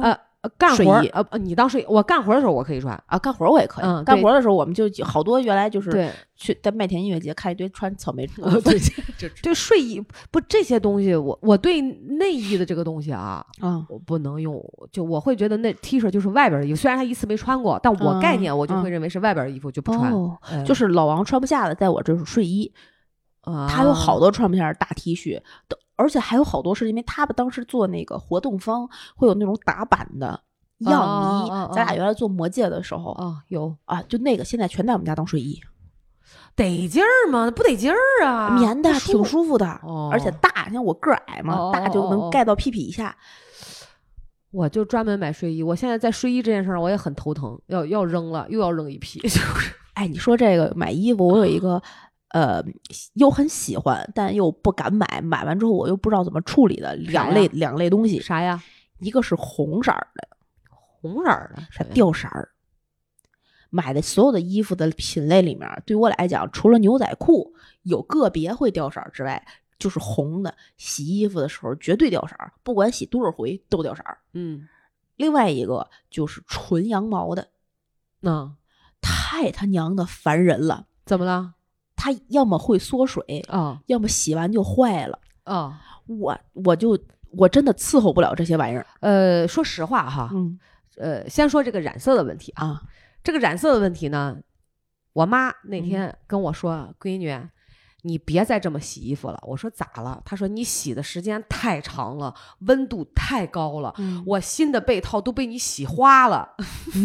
[0.58, 2.96] 干睡衣呃，呃你当睡，我干活的时候我可以穿。
[3.08, 3.86] 啊，干活儿我也可以。
[3.86, 8.80] 嗯干活儿的时候，我们就好多原来就是对去在麦田音乐节看一堆穿草莓呃 对
[9.18, 20.14] 就对，睡衣不这些东西，我我对内衣的这个东西啊，啊，我不能用，就我会觉得那 T 恤就是外边儿的衣服，虽然他一次没穿过，但我概念我就会嗯认为是外边儿的衣服就不穿。
[20.66, 22.72] 就是老王穿不下的，在我这是睡衣，
[23.42, 30.42] 啊他有好多穿不下的大 T 恤，都而且还有好多是因为他们当时做那个活动方会有那种打版的
[30.80, 35.60] 样衣，咱俩原来做魔戒的时候、啊有啊，就那个现在全在我们家当睡衣，
[36.56, 37.52] 得劲儿吗？
[37.52, 43.14] 不得劲儿啊，棉的不挺舒服的，哦而且大，像我个儿矮嘛，哦大就能盖到屁屁以下。
[44.52, 51.80] 我就专门买睡衣，我现在在睡衣这件事儿我也很头疼，要要扔了又要扔一批， 就是哎，你说这个买衣服，我有一个
[52.30, 52.64] 呃，
[53.14, 58.64] 又很喜欢，但又不敢买，买完之后我又不知道怎么处理的两类两类东西，啥呀？
[59.00, 60.28] 一个是红色儿的，
[60.70, 62.50] 红色儿的，是掉色儿。
[63.72, 67.54] 买的所有的衣服的品类里面，对我来讲，除了牛仔裤
[67.84, 69.46] 有个别会掉色儿之外，
[69.78, 70.56] 就是红的。
[70.76, 74.18] 洗衣服的时候绝对掉色儿，不管洗多少回都掉色儿。
[74.34, 74.68] 嗯，
[75.16, 77.50] 另外一个就是纯羊毛的，
[78.22, 78.56] 那
[79.00, 80.88] 太他娘的烦人了。
[81.06, 81.54] 怎么了？
[82.02, 85.82] 它要么会缩水啊，要么洗完就坏了啊。
[86.08, 86.98] 我我就
[87.32, 88.88] 我真的伺候不了这些玩意儿。
[89.02, 90.58] 呃，说实话哈，嗯，
[90.96, 92.82] 呃，先说这个染色的问题啊。
[93.22, 94.38] 这个染色的问题呢，
[95.12, 97.38] 我妈那天跟我说：“闺女，
[98.04, 103.94] 你别再这么洗衣服了。”我说：“咋了？”她说：“你洗的时间太长了，温度太高了，
[104.26, 106.56] 我新的被套都被你洗花了。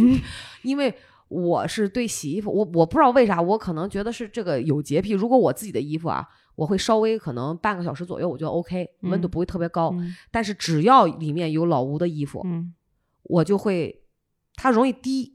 [0.63, 0.97] 因为
[1.35, 5.13] 我是对洗衣服，我我不知道为啥，我可能觉得是这个有洁癖。
[5.13, 9.95] 如果我自己的衣服啊，我会稍微可能半个小时左右，我觉得 OK，温度不会特别高。
[10.31, 12.47] 但是只要里面有老吴的衣服，
[13.25, 14.03] 我就会
[14.55, 15.33] 它容易滴。”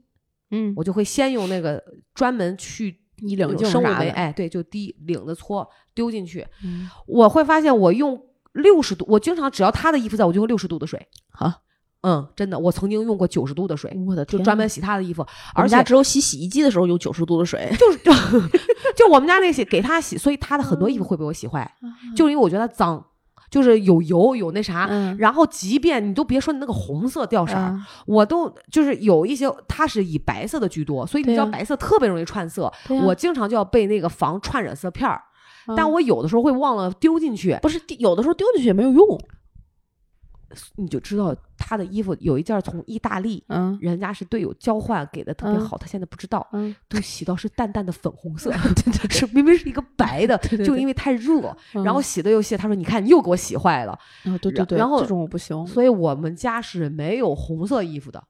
[0.52, 1.80] 嗯，我就会先用那个
[2.12, 6.44] 专门去你领生物酶，哎，对，就滴领子搓丢进去。
[7.06, 8.20] 我会发现我用
[8.54, 11.06] 六十度，我经常只要他的衣服在，我就用六十度的水。
[11.30, 11.62] 好，
[12.02, 15.26] 嗯，真的，我曾经用过九十度的水，我的就专门洗他的衣服。
[15.54, 18.12] 而且只有洗洗衣机的时候用九十度的水，就是就
[18.96, 21.70] 就我们家那些给他洗，所以他的很多衣服会被我洗坏，
[22.16, 23.04] 就因为我觉得脏。
[23.50, 24.86] 就是有油有那啥，
[25.18, 27.76] 然后即便你都别说你那个红色掉色儿，
[28.06, 32.72] 我都就是有一些它是以白色的居多，所以你知道白色特别容易串色，
[33.02, 35.20] 我经常就要被那个防串染色片儿，
[35.76, 39.20] 但我有的时候会忘了丢进去，不是有的时候丢进去也没有用。
[40.76, 45.78] 你就知道他的衣服有一件从意大利，嗯，人家是队友交换给的，特别好。
[45.78, 48.52] 他现在不知道，嗯，都洗到是淡淡的粉红色，
[49.10, 52.56] 是明明是一个白的， 就因为太热，然后洗的又细。
[52.56, 53.92] 他说：“你看，你又给我洗坏了。”
[54.24, 58.22] 啊，对对对，然后这种我不行，所以我们家是没有红色衣服的。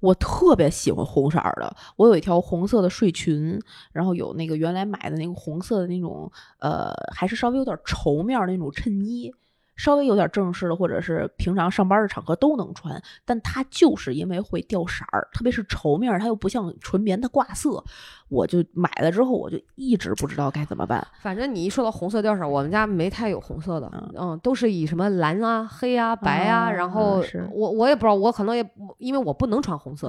[0.00, 3.60] 我特别喜欢红色的，我有一条红色的睡裙，
[3.92, 6.30] 然后有那个原来买的那个红色的那种，
[6.60, 9.30] 呃，还是稍微有点绸面那种衬衣。
[9.78, 17.82] 稍微有点正式的，或者是平常上班的场合都能穿，但它就是因为会掉色儿，特别是绸面，它又不像纯棉的挂色，
[18.28, 21.06] 我就买了之后我就一直不知道该怎么办。
[21.20, 27.22] 反正你一说到红色掉色，我们家没太有红色的，嗯，都是以什么蓝啊、黑啊、白啊，然后
[27.52, 28.68] 我我也不知道，我可能也
[28.98, 30.08] 因为我不能穿红色，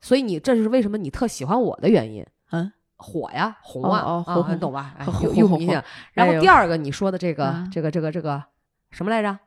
[0.00, 2.26] 所以你这是为什么你特喜欢我的原因？
[2.50, 4.96] 嗯，火呀，红啊，啊，你懂吧？
[5.22, 5.80] 有有明显。
[6.12, 8.42] 然后第二个你说的这个这个这个这个。
[8.96, 9.38] 什么来着？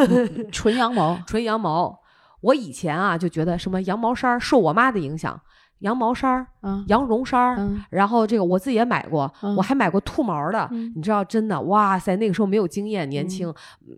[0.50, 2.00] 纯羊毛，纯羊毛。
[2.40, 5.38] 我以前啊就觉得什么羊毛衫受我妈的影响，
[5.80, 6.46] 羊毛衫儿，
[6.88, 7.70] 羊绒衫儿。
[7.90, 10.66] 然后这个我自己也买过，我还买过兔毛的。
[10.96, 13.52] 你知道，真的，哇塞，那个时候没有经验，年轻。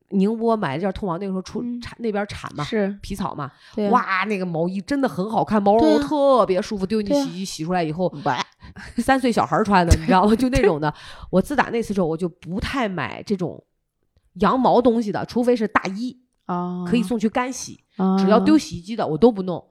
[0.08, 3.48] 宁波买了件兔毛，那个时候出产那边产嘛，是皮草嘛。
[3.90, 8.12] 哇，那个毛衣真的很好看，毛绒特别舒服，丢进洗衣机洗出来以后，
[8.98, 10.34] 三岁小孩穿的，你知道吗？
[10.34, 10.92] 就那种的。
[11.30, 13.62] 我自打那次之后，我就不太买这种。
[14.40, 16.16] 羊毛东西的，除非是大衣
[16.46, 17.78] 啊，可以送去干洗。
[18.18, 19.62] 只要丢洗衣机的，我都不弄。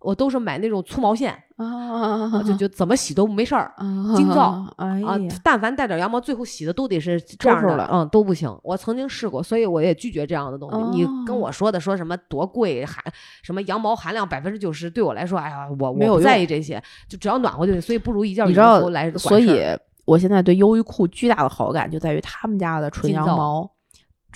[0.00, 3.74] 我都是买那种粗毛线啊，就就怎么洗都没事儿。
[4.16, 4.96] 金皂啊，
[5.42, 8.48] 但凡带点羊毛，最后洗的都得是这样的，嗯，都不行。
[8.62, 10.96] 我曾经试过，所以我也拒绝这样的东西。
[10.96, 13.02] 你跟我说的说什么多贵，含
[13.42, 17.82] 什么羊毛含量百分之九十，对我来说，哎呀，我我不在意这些，就只要暖和就行。
[17.82, 19.10] 所以不如一件羽绒服来。
[19.14, 19.60] 所以
[20.04, 23.68] 我现在对优衣库巨大的好感就在于他们家的纯羊毛。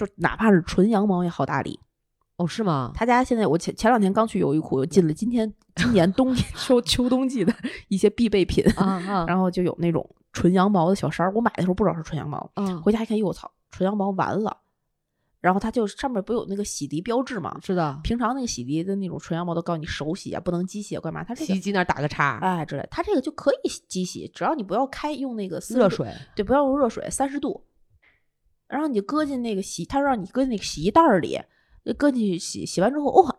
[0.05, 1.79] 就哪怕是纯羊毛也好打理，
[2.37, 2.91] 哦，是吗？
[2.95, 7.55] 他家现在我前前两天刚去优衣库，又进了今天今年冬 秋秋冬季的
[7.89, 8.65] 一些必备品，
[9.27, 11.33] 然后就有那种纯羊毛的小衫儿。
[11.35, 12.51] 我买的时候不知道是纯羊毛，
[12.83, 14.59] 回家一看，哟我操，纯羊毛完了。
[15.41, 17.59] 然后它就上面不有那个洗涤标志吗？
[17.63, 21.25] 是的，平常那个洗涤的那种纯羊毛都告诉你手洗啊，不能机洗干嘛？
[21.25, 22.87] 它洗衣机那打个叉，哎之类。
[22.91, 27.65] 它这个就可以机洗，只要你不要开用那个热水，对，不要用热水，三十度。
[28.73, 31.39] 然后你搁进那个洗，他让你搁进那个洗衣袋里，
[31.99, 33.39] 搁进去洗，洗完之后，哦，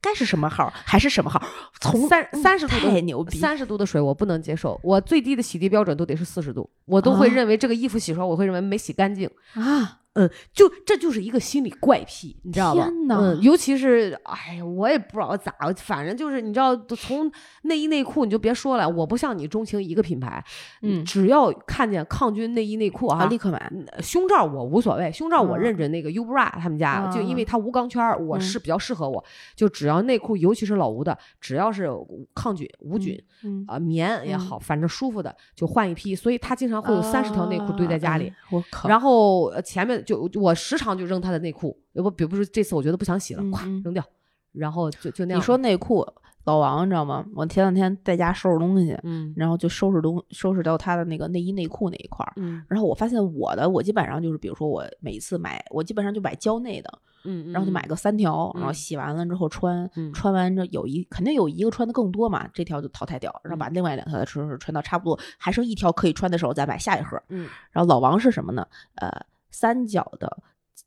[0.00, 1.40] 该是什么号还是什么号？
[1.80, 10.00] 从三三十度太牛逼，三十度的水我不能接受，我最低的洗涤标准都得是四十度，我都会认为这个衣服洗出来，我会认为没洗干净啊。
[10.14, 12.86] 嗯，就这就是一个心理怪癖，你知道吧？
[13.08, 17.30] 嗯，尤其是哎呀，我也不知道咋，反正就是你知道，从
[17.62, 20.44] 内衣内裤你就别说了，我不像你钟情一个品牌，
[20.82, 23.58] 嗯只要看见抗菌内衣内裤啊，啊，立刻买。
[23.72, 29.24] 嗯胸罩我无所谓，胸罩我嗯认准那个 Ubra 他们家，就因为啊它无钢圈儿，我是比较适合我。
[29.54, 31.88] 就只要内裤，尤其是老吴的，只要是
[32.34, 36.14] 抗菌、无菌嗯，啊、棉也嗯好，反正舒服的就换一批。
[36.14, 38.28] 所以他经常会有三十条内裤堆在家里。
[38.28, 44.04] 啊，我靠，然后呃前面就我时常就扔他的内裤，要不比如说这次我觉得不想洗了，咵扔掉，
[44.52, 45.40] 然后就就那样。
[45.40, 46.06] 你说内裤，
[46.44, 47.24] 老王你知道吗？
[47.34, 52.32] 我前两天在家收拾东西，嗯然后就收拾东收拾到他的那个内衣内裤那一块儿。
[52.36, 67.22] 嗯然后我发现我的，我基本上就是，比如说我每一次买，我基本上就买胶内的，嗯，然后就买个三条，然后嗯洗完了之后穿，嗯穿完这有一肯定有一个穿的更多嘛，这条就淘汰掉，然后把另外两条再穿穿到差不多还剩一条可以穿的时候再买下一盒。
[67.28, 68.66] 嗯然后老王是什么呢？
[68.96, 69.08] 呃，
[69.52, 70.38] 三角的，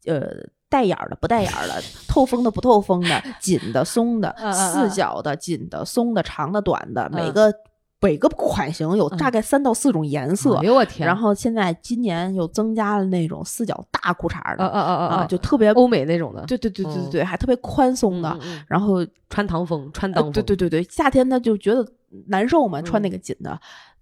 [0.06, 0.50] 呃。
[0.68, 7.54] 带眼儿的、不带眼儿的，透风的、不透风的，紧的、松的，四嗯角的、紧的、松的、长的、短的，每嗯个
[8.02, 10.64] 每个款型有嗯大概三到四种颜色哎。
[10.64, 18.38] 呦我天，然后现在今年又增加了那种四角大裤衩啊的啊啊啊啊，就特别欧美那种的，对对对对对还特别宽松的。
[18.68, 18.96] 然后
[19.30, 21.88] 穿堂风，穿呃当风，对对对对，夏天他就觉得
[22.28, 23.58] 难受嘛，穿那嗯个紧的，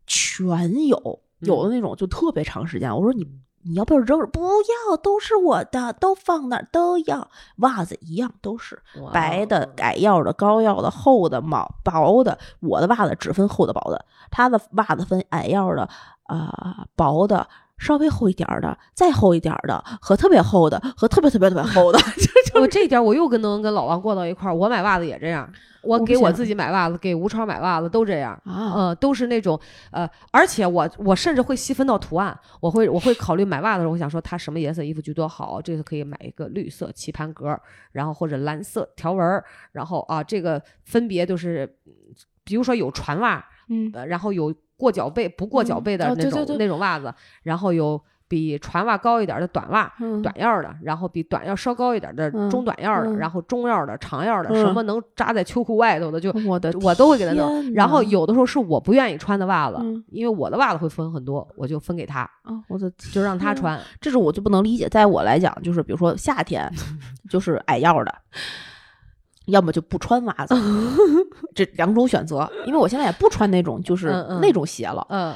[0.07, 2.89] 全有，有的那种就特别长时间。
[2.89, 4.25] 我说你嗯你要不要扔了？
[4.27, 7.29] 不要，都是我的，都放那儿都要。
[7.57, 12.37] 袜子一样都是哇白的、矮腰的、高腰的、厚的、毛薄的。
[12.59, 15.87] 我的袜子只分厚的、薄的，他的袜子分矮腰的、
[16.23, 17.47] 啊、薄的。
[17.77, 21.99] 稍微厚一点儿的，再厚一点儿的，和特别厚的，和特别特别特别厚的，
[22.59, 24.55] 我这一点我又跟能跟老王过到一块儿。
[24.55, 25.51] 我买袜子也这样，
[25.81, 28.39] 我给我自己买袜子，给吴超买袜子都这样。
[28.45, 29.59] 啊，呃，都是那种
[29.91, 37.61] 呃，而且我我甚至会细分到图案，我会我会考虑买袜子的时候，我想说它什么颜色衣服居多好，这个可以买一个绿色棋盘格儿，
[37.91, 41.91] 然后或者蓝色条纹儿，然后啊这个分别就是，嗯
[42.45, 47.13] 比如说有船袜，嗯呃，然后有过脚背不过脚嗯背的那种、那种袜子，
[47.43, 50.21] 然后有比船袜高一点的短袜，嗯。
[50.23, 53.17] 短腰的，然后比短腰稍高一点的嗯中短腰的，嗯。
[53.17, 54.73] 然后中腰的、长腰的，什嗯。
[54.73, 56.31] 么能扎在秋裤外头的就。
[56.47, 60.03] 我的我都会给他弄，然后有的时候是我不愿意穿的袜子，嗯。
[60.09, 63.79] 因为我的袜子会分很多，我就分给他，啊，我的就让他穿。
[64.01, 66.67] 这是我就不能理解，在我来讲，就是比如说夏天，
[67.29, 68.15] 就是矮腰的，
[69.45, 70.55] 要么就不穿袜子，
[71.55, 72.49] 这两种选择。
[72.65, 74.07] 因为我现在也不穿那种就是
[74.41, 75.35] 那种鞋了，嗯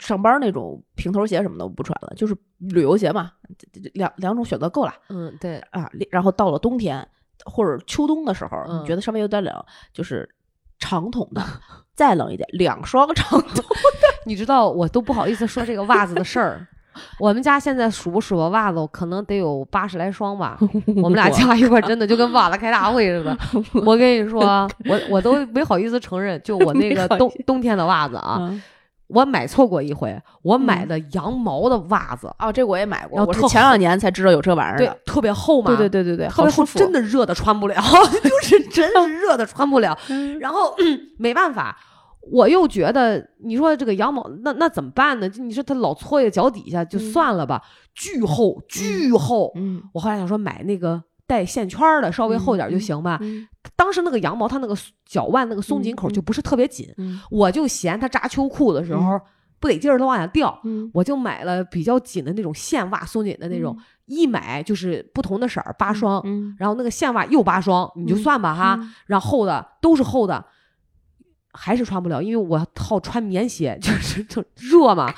[0.00, 3.30] 上班那种平头鞋什么的我不穿了，就是旅游鞋嘛，
[3.94, 5.88] 两两种选择够了嗯，对，啊。
[6.10, 7.06] 然后到了冬天
[7.44, 9.54] 或者秋冬的时候，嗯你觉得稍微有点冷，
[9.92, 10.28] 就是
[10.80, 11.40] 长筒的，
[11.94, 13.64] 再冷一点，两双长筒。
[14.26, 16.66] 你知道我都不好意思说这个袜子的事儿。
[17.18, 20.58] 我们家现在数不数个袜子，可能得有八十来双吧。
[21.02, 23.36] 我们俩加一块儿，真的就跟袜子开大会似的。
[23.86, 24.40] 我跟你说，
[24.88, 28.62] 我我都没好意思承认，就我那个冬冬天的袜子啊，嗯
[29.08, 37.74] 我买错过一回，我买的羊毛的袜子，哦，这个我也买过，我是前两年才知道有这玩意儿对的。，特别厚嘛，对对对对对，特别舒服，真的热的穿不了，
[38.22, 39.96] 就是真是热的穿不了。
[40.10, 40.76] 嗯然后、
[41.16, 41.74] 没办法，
[42.30, 45.28] 我又觉得你说这个羊毛，那那怎么办呢？
[45.38, 47.62] 你说它老搓在脚底下，就算了吧，
[47.94, 49.52] 巨厚巨厚。
[49.56, 53.18] 嗯我后来想说买那个带线圈儿的，稍微厚点儿就行吧。
[53.22, 54.74] 嗯当时那个羊毛它那个
[55.04, 59.20] 脚腕那个松紧口就不是特别紧，嗯我就嫌它扎秋裤的时候、
[59.60, 60.58] 不得劲儿，它往下掉。
[60.64, 63.76] 嗯我就买了比较紧的那种线袜，松紧的那种，
[64.06, 70.44] 一买就是不同的色儿八双，嗯然后那个线袜又八双，你就嗯算吧哈，嗯然后厚的都是厚的，
[71.52, 75.12] 还是穿不了，因为我好穿棉鞋，就是就热嘛。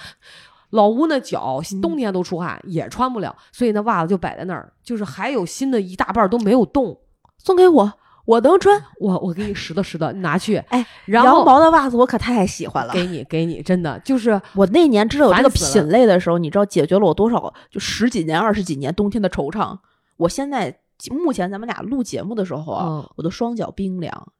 [0.70, 6.96] 老吴那脚嗯冬天都出汗，也穿不了，所以那袜子就摆在那儿，就是还有新的一大半儿都没有动。
[7.38, 7.92] 送给我，
[8.24, 8.80] 我能穿。
[9.00, 10.58] 我我给你拾掇拾掇，你拿去。
[10.68, 12.92] 哎，然后羊毛的袜子我可太喜欢了。
[12.92, 19.76] 给你给你，真的就是我那年知道有这个品类的时候，你知道解决了我多少就十几年、二十几年冬天的惆怅。
[20.18, 20.78] 我现在
[21.10, 24.32] 目前咱们俩录节目的时候啊，嗯我的双脚冰凉，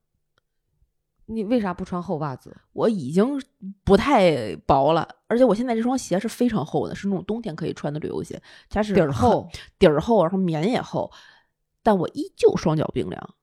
[1.33, 2.55] 你为啥不穿厚袜子？
[2.73, 3.41] 我已经
[3.85, 11.11] 不太薄了，而且我现在这双鞋是非常厚的，是那种冬天可以穿的旅游鞋，它是底儿厚，底儿厚，然后棉也厚，
[11.85, 13.35] 但我依旧双脚冰凉。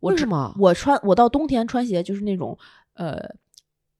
[0.00, 2.58] 我为什么我穿我到冬天穿鞋就是那种
[2.94, 3.34] 呃，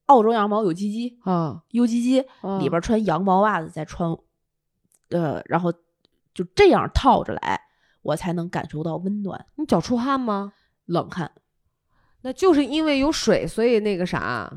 [0.07, 4.17] 澳洲羊毛有鸡鸡啊？U 鸡鸡啊里边穿羊毛袜子，再穿
[5.11, 5.73] 呃，然后
[6.35, 7.61] 就这样套着来，
[8.03, 10.53] 我才能感受到温暖你脚出汗吗？
[10.87, 11.31] 冷汗。
[12.23, 14.51] 那就是因为有水，所以那个啥，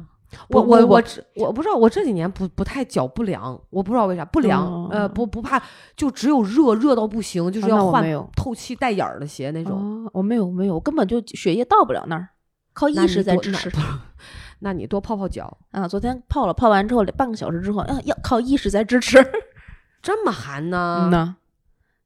[0.50, 5.62] 我我我只我不知道，我这几年不不太脚不凉，我不知道为啥不凉，呃不不怕，
[5.96, 8.04] 就只有热热到不行，就是要换
[8.36, 10.10] 透气带眼儿的鞋那种。
[10.14, 12.30] 我没有没有，我根本就血液到不了那儿，
[12.74, 13.72] 靠意识在支持。
[14.64, 15.88] 那你多泡泡脚啊！
[15.88, 19.18] 昨天泡了，泡完之后半个小时之后，要，要靠意识在支持。
[20.04, 21.06] 这么寒呢？
[21.06, 21.36] 嗯呐。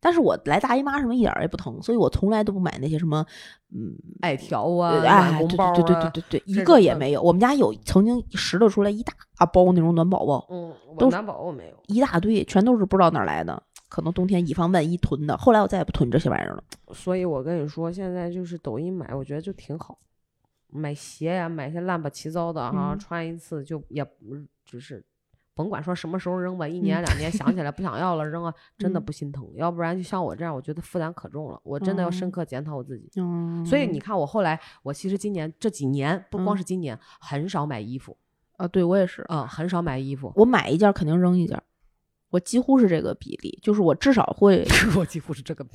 [0.06, 3.26] 但是我来大姨妈什么一点也不疼，所以我从来都不买那些什么，
[3.74, 3.92] 嗯，
[4.22, 7.22] 艾条啊、暖宫包啊，对对对对对，一个也没有。
[7.24, 15.36] 我们家有曾经拾掇出来一大包那种暖宝宝，嗯，都暖宝宝没有，一大堆，全都是不知道哪来的，可能冬天以防万一囤的。
[15.36, 16.64] 后来我再也不囤这些玩意儿了。
[16.94, 19.98] 所以我跟你说，现在就是抖音买，我觉得就挺好。
[20.68, 25.04] 买鞋呀，买些乱八七糟的哈，穿一次就也不只是。
[25.56, 29.48] 甭管说什么时候扔吧，一年两年想起来不想要了扔啊，真的不心疼。
[29.56, 31.60] 要不然就像我这样，我觉得负担可重了。
[31.64, 33.10] 我真的要深刻检讨我自己。
[33.66, 38.16] 所以你看，我后来，我其实今年这几年，不光是今年，很少买衣服
[38.58, 38.68] 啊。
[38.68, 40.32] 对我也是啊，很少买衣服。
[40.36, 41.58] 我买一件肯定扔一件，
[42.32, 45.66] 我几乎是这个比例，就是我至少会， 我几乎是这个，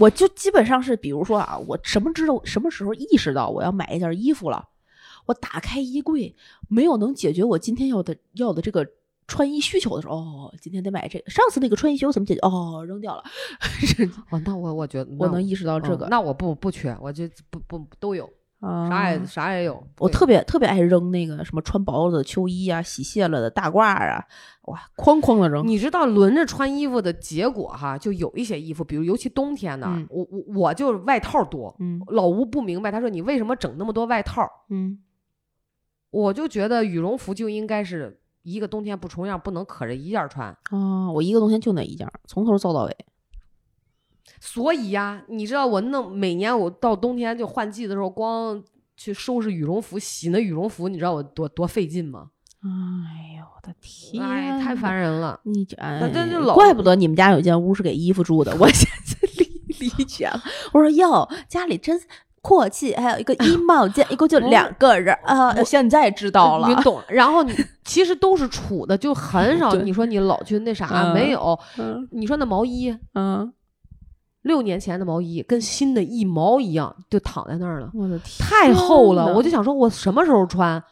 [0.00, 4.68] 我就基本上是，比如说啊，我什么知道什么时候意识到我要买一件衣服了。
[5.28, 6.34] 我打开衣柜，
[6.68, 8.84] 没有能解决我今天要的要的这个
[9.26, 11.30] 穿衣需求的时候，哦，今天得买这个。
[11.30, 12.40] 上次那个穿衣需求怎么解决？
[12.40, 13.22] 哦，扔掉了。
[14.32, 16.08] 哦，那我我觉得我能意识到这个。
[16.08, 18.26] 那我不不缺，我就不不都有，
[18.62, 19.86] 啥也啥也有。
[19.98, 24.24] 我特别特别爱扔那个什么穿薄了的秋衣啊，洗卸了的大褂啊，
[24.62, 25.66] 哇，哐哐的扔。
[25.68, 31.76] 你知道轮着穿衣服的结果哈，就有一些衣服，比如尤其冬天的，我我我就外套多。
[31.80, 34.42] 嗯，老吴不明白，他说你为什么整那么多外套？
[34.70, 34.98] 嗯。
[36.10, 41.10] 我就觉得羽绒服就应该是一个冬天不重样，不能可着一件穿啊！
[41.12, 42.96] 我一个冬天就那一件，从头造到尾。
[44.40, 48.62] 所以呀，你知道我弄每年我到冬天就换季的时候，光
[48.96, 52.30] 去收拾羽绒服、洗那羽绒服，你知道我多多费劲吗？
[52.62, 55.38] 哎呦我的天，哎太烦人了！
[55.44, 60.42] 你那真是老怪不得你们家有间屋是给衣服住的，我现在 理理解了。
[60.72, 62.00] 我说哟，家里真。
[62.48, 65.54] 阔气，还有一个衣帽间，一共就两个人啊！
[65.62, 66.98] 现在知道了，你懂。
[67.10, 67.52] 然后你
[67.84, 69.74] 其实都是处的，就很少。
[69.84, 71.58] 你说你老去那啥没有？
[72.12, 73.52] 你说那毛衣，嗯，
[74.40, 77.90] 六年前的毛衣跟新的一毛一样，就躺在那儿了。
[77.92, 79.34] 我的天，太厚了！
[79.34, 80.82] 我就想说，我什么时候穿？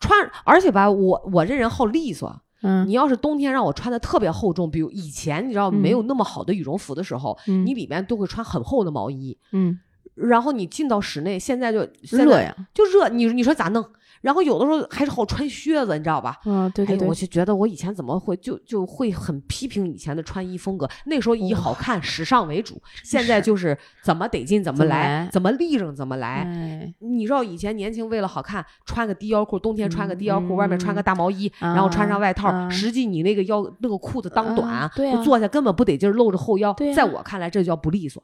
[0.00, 2.42] 穿，而且吧，我我这人好利索。
[2.62, 9.38] 嗯，你要是冬天让我穿的特别厚重，比如以前你知道没有那么好的羽绒服的时候，你里面都会穿很厚的毛衣。
[9.52, 9.80] 嗯。
[10.20, 13.08] 然后你进到室内，现在就热呀，就热。
[13.08, 13.84] 你你说咋弄？
[14.20, 16.36] 然后有的时候还是好穿靴子，你知道吧？
[16.44, 17.08] 嗯，对对对。
[17.08, 20.86] 我就觉得我以前怎么会就就会很批评以前的穿衣风格。
[21.06, 26.44] 那时候以好看、时尚为主，现在就是怎么得劲怎么来，怎么立正怎么来。
[26.98, 32.68] 你知道以前年轻为了好看，穿个低腰裤，冬天穿个低腰裤，外面穿个大毛衣，然后穿上外套。
[32.68, 34.86] 实际你那个腰那个裤子当短，
[35.24, 36.76] 坐下根本不得劲，露着后腰。
[36.94, 38.22] 在我看来，这叫不利索。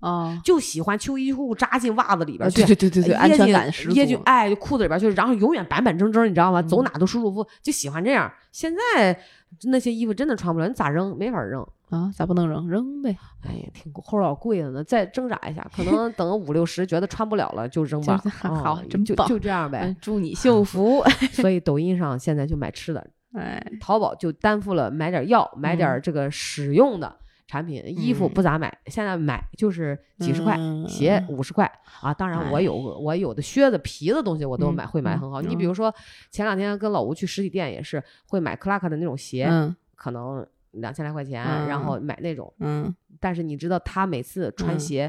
[0.00, 4.22] 啊，就喜欢秋衣裤扎进袜子里边去，对对对对，安全感十足。
[4.24, 6.60] 哎，裤子里边去，然后永远板板正正，你知道吗？
[6.62, 8.30] 走哪都舒舒服服，就喜欢这样。
[8.52, 9.18] 现在
[9.64, 11.16] 那些衣服真的穿不了，你咋扔？
[11.16, 12.12] 没法扔啊？
[12.14, 12.68] 咋不能扔？
[12.68, 13.16] 扔呗。
[13.42, 18.18] 哎呀，挺后老贵的呢，再挣扎一下，可能等五六十觉得穿不了了就扔 吧。
[18.42, 19.96] 好，真就就这样呗。
[20.00, 21.02] 祝你幸福。
[21.32, 27.16] 所以抖音上现在就买吃的，哎，淘宝就担负了买点药，买点这个使用的。
[27.46, 31.70] 产品衣服不咋买，现在买就是几十块，鞋五十块
[32.00, 32.12] 啊。
[32.12, 35.40] 当然我有我有的靴子皮的东西我都买，会买很好。
[35.40, 35.94] 你比如说
[36.30, 39.48] 前两天跟老吴去实体店也是会买克拉克的那种鞋，
[39.94, 42.52] 可能两千来块钱，然后买那种。
[42.58, 45.08] 嗯，但是你知道他每次穿鞋，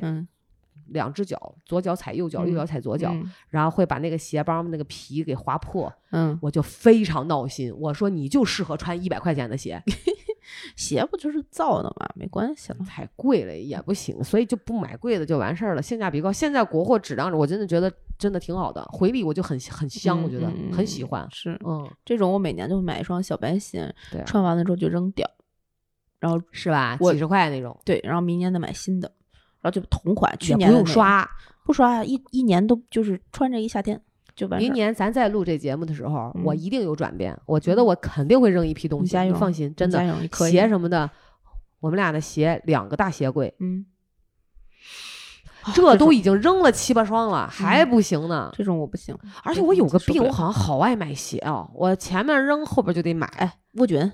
[0.90, 3.12] 两只脚，左脚踩右脚，右脚踩左脚，
[3.50, 5.92] 然后会把那个鞋帮那个皮给划破。
[6.12, 7.74] 嗯，我就非常闹心。
[7.78, 9.82] 我说你就适合穿一百块钱的鞋。
[10.76, 16.32] 鞋不就是造的嘛，没关系了，太贵了也不行，所以就不买贵的就完事儿了，性价比高。
[16.32, 21.28] 现在国货质量，我真的觉得真的挺好的，回力我就很很香，我觉得很喜欢。
[21.32, 25.30] 是，嗯，这种我每年就会买一双小白鞋，对，穿完了之后就扔掉，
[26.20, 26.98] 然后是吧？
[26.98, 29.12] 几十块那种，对，然后明年再买新的，
[29.62, 31.30] 然后就同款，去年不用刷，
[31.66, 34.02] 不刷，一一年都就是穿着一夏天。
[34.60, 37.38] 明年咱再录这节目的时候，我一定有转变。
[37.46, 40.28] 我觉得我肯定会扔一批东西，你放心，真的。
[40.32, 41.10] 鞋什么的，
[41.80, 43.86] 我们俩的鞋两个大鞋柜，嗯，
[45.74, 48.54] 这都已经扔了七八双了，还不行呢。
[48.56, 51.68] 这种我不行，而且我有个病，我好像好爱买鞋啊。
[51.74, 53.26] 我前面扔，后边就得买。
[53.38, 54.12] 哎，沃菌，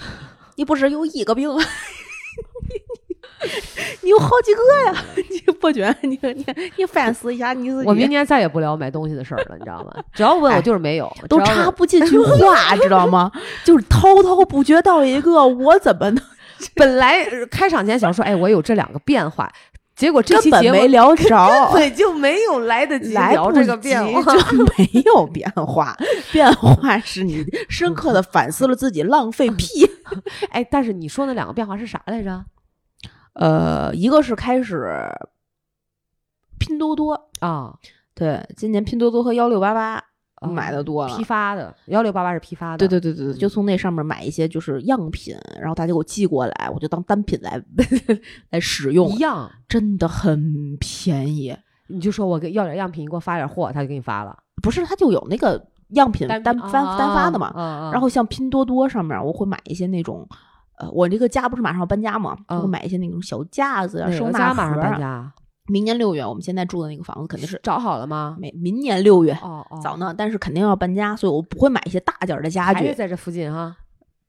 [0.56, 1.50] 你不是有一个病？
[4.06, 5.04] 你有好几个呀！
[5.18, 6.46] 你不觉得 你你
[6.76, 7.88] 你反思一下你自己？
[7.88, 9.92] 我明年再也不聊买东西的事儿了，你知道吗？
[10.14, 13.32] 只要问我就是没有，都插不进去话，知道吗？
[13.64, 16.22] 就是滔滔不绝到一个，我怎么能？
[16.76, 19.50] 本来开场前想说，哎，我有这两个变化。
[19.96, 25.96] 结果这期节目没聊着，对，就没有来得及聊这个变化，就没有变化。
[26.30, 29.88] 变化是你深刻的反思了自己浪费屁。
[30.50, 32.44] 哎，但是你说那两个变化是啥来着？
[33.36, 35.08] 呃，一个是开始
[36.58, 37.78] 拼多多啊，
[38.14, 40.02] 对，今年拼多多和幺六八八。
[40.42, 47.60] 买的多了，批发的幺六八八是批发的，对对对对对，就从那上面买一些就是样品，然后他就给我寄过来，我就当单品来
[48.50, 51.56] 来使用，一样真的很便宜。
[51.88, 54.38] 你就说我给要点样品，你给我发点货，他就给你发了。
[54.62, 57.90] 不是，他就有那个样品单单单发的嘛。
[57.90, 60.28] 然后像拼多多上面，我会买一些那种，
[60.76, 64.54] 呃，我这个家不是马上要搬家嘛，我会买一些那种小架子啊，收纳盒。
[64.54, 65.32] 马上搬家。
[65.68, 68.36] 明年六月，我们现在住的那个房子肯定是找好了吗？
[68.38, 72.94] 没，明年六月哦哦早呢，但是肯定要搬家，所以我不会买一些大件的家具。
[72.94, 73.76] 在这附近哈，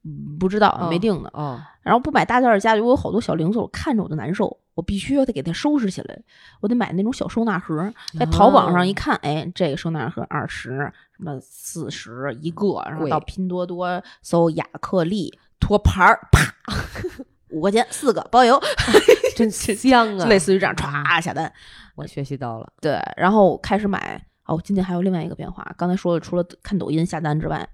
[0.04, 1.30] 嗯，不知道没定呢。
[1.34, 6.20] 哦，然后不买大件的家具，我有好多小零碎，我看着我就难受，我必须要得给它收拾起来。
[6.60, 16.54] 我得买那种小收纳盒，在淘宝上一看，哎，这个收纳盒二十，什么四十一个，然后到拼多多搜亚克力托盘儿，啪。
[17.52, 18.62] 五块钱四个包邮，
[19.36, 20.26] 真 香啊！
[20.26, 21.52] 类似于这样歘下单，
[21.96, 22.68] 我学习到了。
[22.82, 24.22] 对，然后开始买。
[24.46, 25.66] 哦，今天还有另外一个变化。
[25.78, 27.68] 刚才说了，除了看抖音下单之外，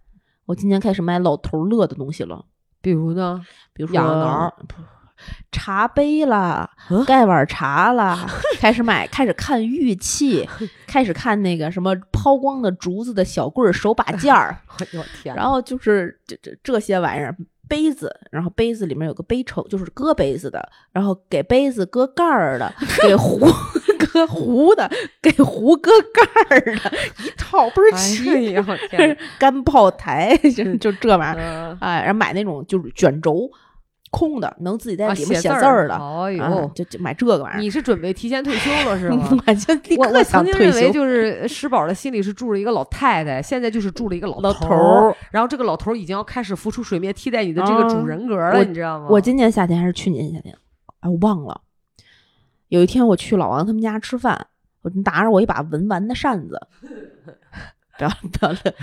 [0.45, 2.45] 我今天开始买老头乐的东西了。
[2.81, 3.41] 比如呢？
[3.73, 4.53] 比如说
[5.51, 6.69] 茶杯啦、
[7.07, 8.27] 盖碗茶啦，
[8.59, 10.47] 开始买，开始看玉器，
[10.85, 14.55] 开始看那个什么抛光的竹子的小棍儿手把件儿。
[14.93, 15.35] 我天！
[15.35, 17.35] 然后就是这这这些玩意儿。
[17.67, 23.39] 杯子，然后杯子里面有个杯抽，就是搁杯子的，然后给杯子搁盖儿的，给壶
[24.13, 24.89] 搁壶的，
[25.21, 26.91] 给壶搁盖儿的，
[27.25, 28.53] 一套倍儿齐。
[29.39, 33.49] 干炮台 就就这玩意儿，哎，然后买那种就是卷轴。
[34.13, 37.59] 空的能自己在里面写字儿的，哎呦，就就买这个玩意儿。
[37.59, 39.27] 你是准备提前退休了是吗？
[39.97, 45.15] 我我曾经认为就是 石宝的心里是住着一个老太太，现在就是住了一个老头儿。
[45.31, 49.07] 然后这个老头儿已经要开始浮出水面，替代你的这个主人格了，你知道吗？
[49.09, 50.55] 我今年夏天还是去年夏天？
[50.99, 51.61] 哎，我忘了。
[52.67, 54.47] 有一天我去老王他们家吃饭，
[54.83, 56.59] 我拿着我一把文玩的扇子。
[58.03, 58.75] 不要不要乐！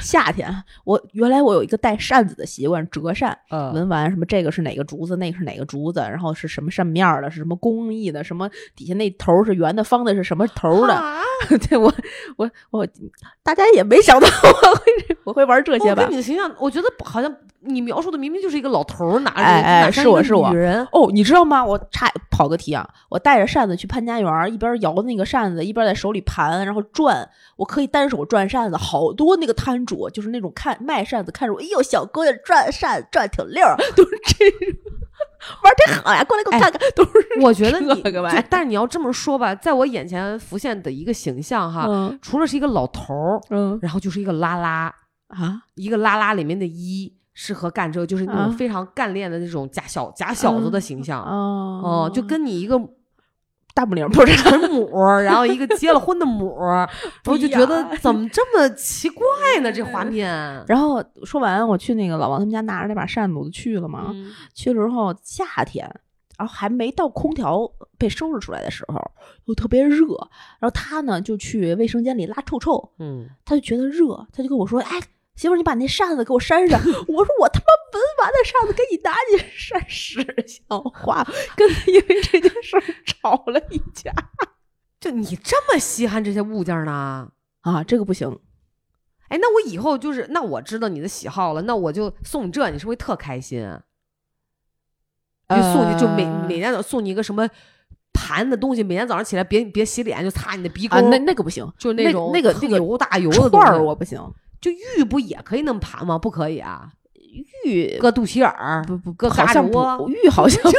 [0.00, 0.52] 夏天，
[0.84, 3.36] 我原来我有一个带扇子的习惯，折扇。
[3.72, 4.26] 文玩什么？
[4.26, 5.16] 这个是哪个竹子？
[5.16, 6.00] 那个是哪个竹子？
[6.00, 7.30] 然后是什么扇面的？
[7.30, 8.22] 是什么工艺的？
[8.22, 10.14] 什么底下那头是圆的、方的？
[10.14, 11.02] 是什么头的？
[11.68, 11.92] 对我
[12.36, 12.86] 我我，
[13.42, 16.06] 大家也没想到 我会我会玩这些吧？
[16.10, 17.34] 你的形象，我觉得好像。
[17.62, 21.62] 你描述的明明就是一个老头儿拿着，哎哎，是我是我女人哦，你知道吗？
[21.64, 33.62] 我差跑个题啊，我带着扇子去潘家园，一边摇那个扇子，一边在手里盘，然后转，我可以单手转扇子，好多那个摊主就是那种看卖扇子，看着我，哎呦，小姑娘转扇转挺溜，
[33.94, 34.58] 都是这种
[35.62, 38.02] 玩的好呀，过来给我看看，都是我觉得你，
[38.48, 41.86] 但是你要这么说吧，在我眼前浮现的一个形象哈，
[42.22, 44.94] 除了是一个老头儿，嗯，然后就是一个拉拉
[45.28, 47.19] 啊，一个拉拉里面的一。
[47.42, 52.78] 适合干这个，就是那种非常干练的那种假小假小子的形象哦，就跟你一个
[53.72, 54.90] 大母零不是母，
[55.24, 56.54] 然后一个结了婚的母，
[57.24, 59.24] 我就觉得怎么这么奇怪
[59.62, 59.72] 呢？
[59.72, 60.28] 这画面。
[60.68, 64.14] 然后说完，我去那个老王他们家拿着那把扇子，我就去了嘛。
[64.52, 65.90] 去了之后，夏天，
[66.36, 67.66] 然后还没到空调
[67.96, 69.00] 被收拾出来的时候，
[69.46, 70.04] 又特别热。
[70.58, 75.00] 然后他呢就去卫生间里拉臭臭，嗯，他就觉得热，他就跟我说：“哎。”
[75.40, 76.78] 媳妇，你把那扇子给我扇扇。
[76.84, 81.26] 我说我他妈文玩的扇子给你拿你扇屎，笑话？
[81.56, 82.76] 跟他因为这件事
[83.06, 84.12] 吵了一架。
[85.00, 87.30] 就你这么稀罕这些物件呢？
[87.62, 88.38] 啊，这个不行。
[89.28, 93.66] 哎，那我以后就是，那我知道你的喜好了，那我就送你这，你是不是特开心？
[95.48, 97.48] 就送你，就每每天都送你一个什么
[98.12, 101.00] 盘的东西，每天早上起来别别洗脸就擦你的鼻啊。
[101.00, 104.20] 那那个不行，就那种那个那个油大油的串儿，我不行。
[104.60, 106.18] 就玉不也可以那么盘吗？
[106.18, 106.88] 不可以啊，
[107.64, 110.78] 玉搁肚脐眼儿，不不，搁好像不玉好像 就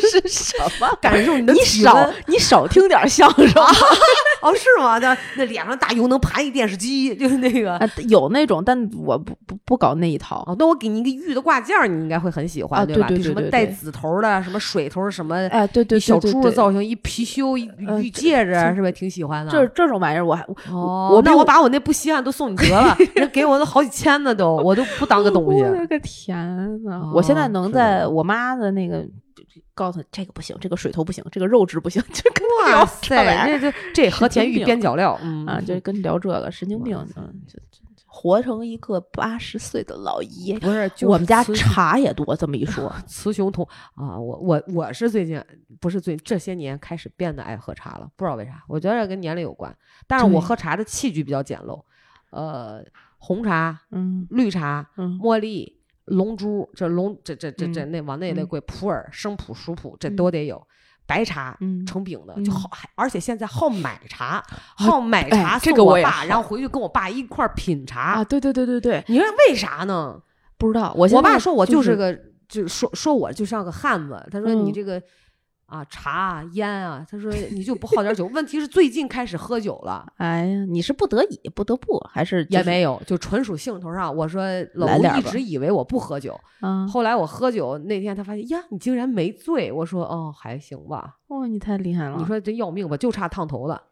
[0.00, 1.36] 这是什么感受？
[1.38, 3.46] 你少你少听点相声
[4.42, 4.98] 哦，是吗？
[4.98, 7.78] 那那脸上大油能盘一电视机，就是那个
[8.08, 10.54] 有那种，但我不不不搞那一套。
[10.58, 13.06] 那我给你一个玉的挂件，你应该会很喜欢，对吧？
[13.08, 15.36] 对什么带紫头的，什么水头什么？
[15.48, 17.70] 哎，对对，小猪的造型，一貔貅，一
[18.02, 19.50] 玉戒指，是不是挺喜欢的？
[19.52, 25.62] 这这种玩意儿，我还哦，那我把我那不稀罕都送你得了， 那给我都好几千呢，都我都不当个东西。
[25.62, 27.10] 我的个天呐！
[27.14, 29.06] 我现在能在我妈的那个。
[29.82, 37.58] 告诉你这个不行，这个水头不行，这个肉质不行， 就跟哇聊塞，这这这和田玉边角料， 嗯啊，就 跟聊这个神经病嗯，就
[38.06, 40.58] 活成一个八十岁的老爷。
[40.58, 45.42] 不是，就我们家茶也多，这么一说，雌雄同啊，我我我是最近
[45.80, 49.74] 不是最这些年开始变得爱喝茶了，不知道为啥，我觉得跟年龄有关。
[50.06, 51.82] 但是我喝茶的器具比较简陋，
[52.30, 52.84] 呃，
[53.16, 55.80] 红茶、嗯绿茶、嗯茉莉、
[56.12, 60.66] 龙珠，这龙这这这这嗯那往那类贵，普洱、生普、熟普这嗯都得有。
[61.04, 64.42] 白茶嗯成饼的嗯就好，还而且现在好 买茶，
[64.76, 68.24] 好买哎茶送我爸，然后回去跟我爸一块儿品茶啊，。
[68.24, 70.20] 对对对对对，你说为啥呢？
[70.56, 72.14] 不知道，我我爸说我就就是个，
[72.48, 74.24] 就是说说我就像个汉子。
[74.30, 75.02] 他说你嗯这个
[75.72, 78.26] 啊茶啊烟啊，他说你就不好点酒。
[78.26, 84.14] 问题是最近开始喝酒了，哎呀，你是不得已不得不，还是就是也没有，就纯属兴头上。
[84.14, 84.42] 我说
[84.74, 86.86] 老吴一直以为我不喝酒，啊？
[86.86, 89.72] 后来我喝酒那天，他发现呀，你竟然没醉。
[89.72, 91.16] 我说哦，还行吧。
[91.28, 92.16] 哦，你太厉害了！
[92.18, 93.82] 你说这要命吧，就差烫头了。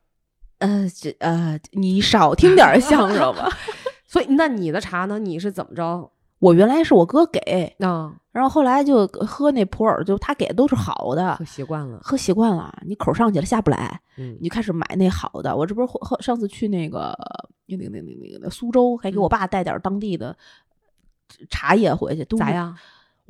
[0.59, 3.49] 呃，这呃，你少听点相声吧。
[4.07, 5.19] 所以那你的茶呢？
[5.19, 6.13] 你是怎么着？
[6.41, 7.39] 我原来是我哥给，
[7.79, 12.01] 啊，然后后来就喝那普洱，就他给的都是好的喝，习惯了。
[12.03, 15.55] 喝习惯了，你口上去了下不来，嗯你就开始买那好的。
[15.55, 17.17] 我这不是喝上次去那个
[17.67, 20.37] 那个那个那个那个苏州，还给我嗯爸带点儿当地的
[21.51, 22.51] 茶叶回去，都咋？
[22.51, 22.75] 样？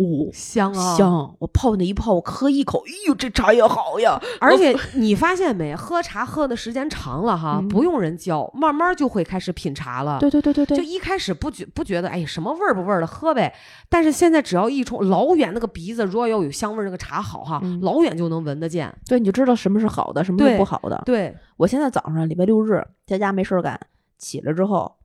[0.00, 0.96] 哦，香啊！
[0.96, 1.36] 香！
[1.38, 4.18] 我泡那一泡，我喝一口，哎呦，这茶叶好呀！
[4.40, 10.18] 而且你发现没，喝茶喝的时间长了哈，嗯不用人教，慢慢就会开始品茶了。
[10.18, 13.54] 对对对对对，就一开始不觉不觉得，哎，什么味儿不味儿的喝呗。
[13.90, 18.90] 但是现在只要一冲，老远那个鼻子，如果要有香味儿，那个茶好哈，嗯老远就能闻得见。
[19.06, 21.02] 对，你就知道什么是好的，什么是不好的。
[21.04, 23.78] 对，我现在早上礼拜六日在家没事儿干，
[24.16, 24.96] 起来之后。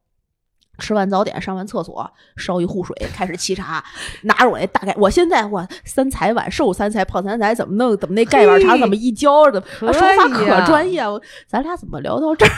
[0.80, 3.84] 吃完早点，上完厕所，烧一壶水，开始沏茶，
[4.24, 7.96] 拿着我那大概，我现在我三彩碗、瘦三彩、胖三彩怎么弄？
[7.98, 9.50] 怎么那盖碗茶怎么一浇？
[9.52, 11.02] 怎么说话可专业？
[11.08, 12.50] 我咱俩怎么聊到这儿？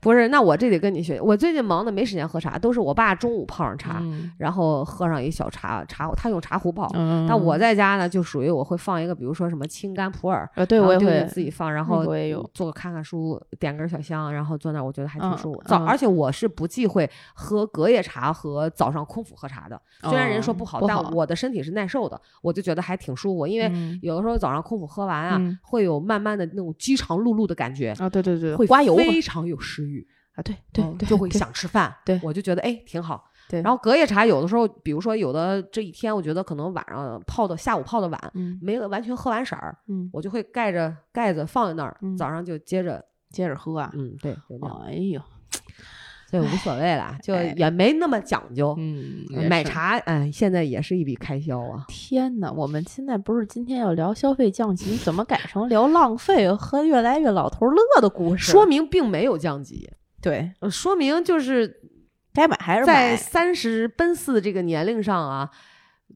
[0.00, 1.20] 不是，那我这得跟你学。
[1.20, 6.88] 我最近忙的没时间喝茶，都是我爸中午泡上茶，嗯然后喝上一小茶茶，他用茶壶泡。
[6.94, 15.62] 嗯但我在家呢，就属于我会放一个，比如说什么青柑普洱，呃，对我也会自己放，然后个我也有做个看看书，点根小香，然后坐那儿，我觉得还挺嗯舒服。
[15.66, 19.80] 早，嗯而且我是不忌讳喝隔夜茶和早上空腹喝茶的。
[20.02, 23.46] 虽然人说哦不好，但我的身体是耐受的，我就觉得还挺舒服。
[23.46, 29.97] 因为嗯有的时候早上空腹喝完啊，嗯会有慢慢的那种饥肠辘辘的感觉，啊，对对对，会刮油嘛非常有食欲，
[30.38, 31.94] 啊，对对就会想吃饭。
[32.04, 33.24] 对我就觉得哎挺好。
[33.50, 44.32] 对然后隔夜茶有的时候，比如说有的这一天，我觉得可能晚上泡的下午泡的晚，嗯没完全喝完色儿，嗯，我就会盖着盖子放在那儿，嗯早上就接着，接着喝啊，嗯，对，
[44.86, 45.18] 哎呦，
[46.30, 48.74] 所以无所谓了，就哎也没那么讲究。
[48.76, 51.86] 嗯，买茶，哎，现在也是一笔开销啊。
[51.88, 58.52] 天呐，我们现在不是今天要聊消费降级，怎么改成聊浪费和越来越老头乐的故事？
[58.52, 59.90] 说明并没有降级，
[60.20, 61.80] 对，呃说明就是
[62.32, 63.16] 该买还是在买。
[63.16, 65.50] 三十奔四这个年龄上啊，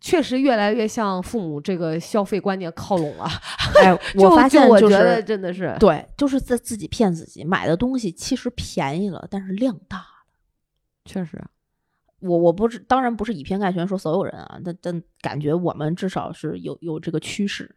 [0.01, 3.27] 确实越来越向父母这个消费观念靠拢了。
[3.83, 10.05] 哎， 我发现我觉得真的是，对，就是在自己骗自己，买的东西其实便宜了，但是量大了。
[11.05, 11.43] 确实，
[12.21, 17.77] 我我不是，当然不是以偏概全说所有人啊，但但感觉我们至少是有有这个趋势。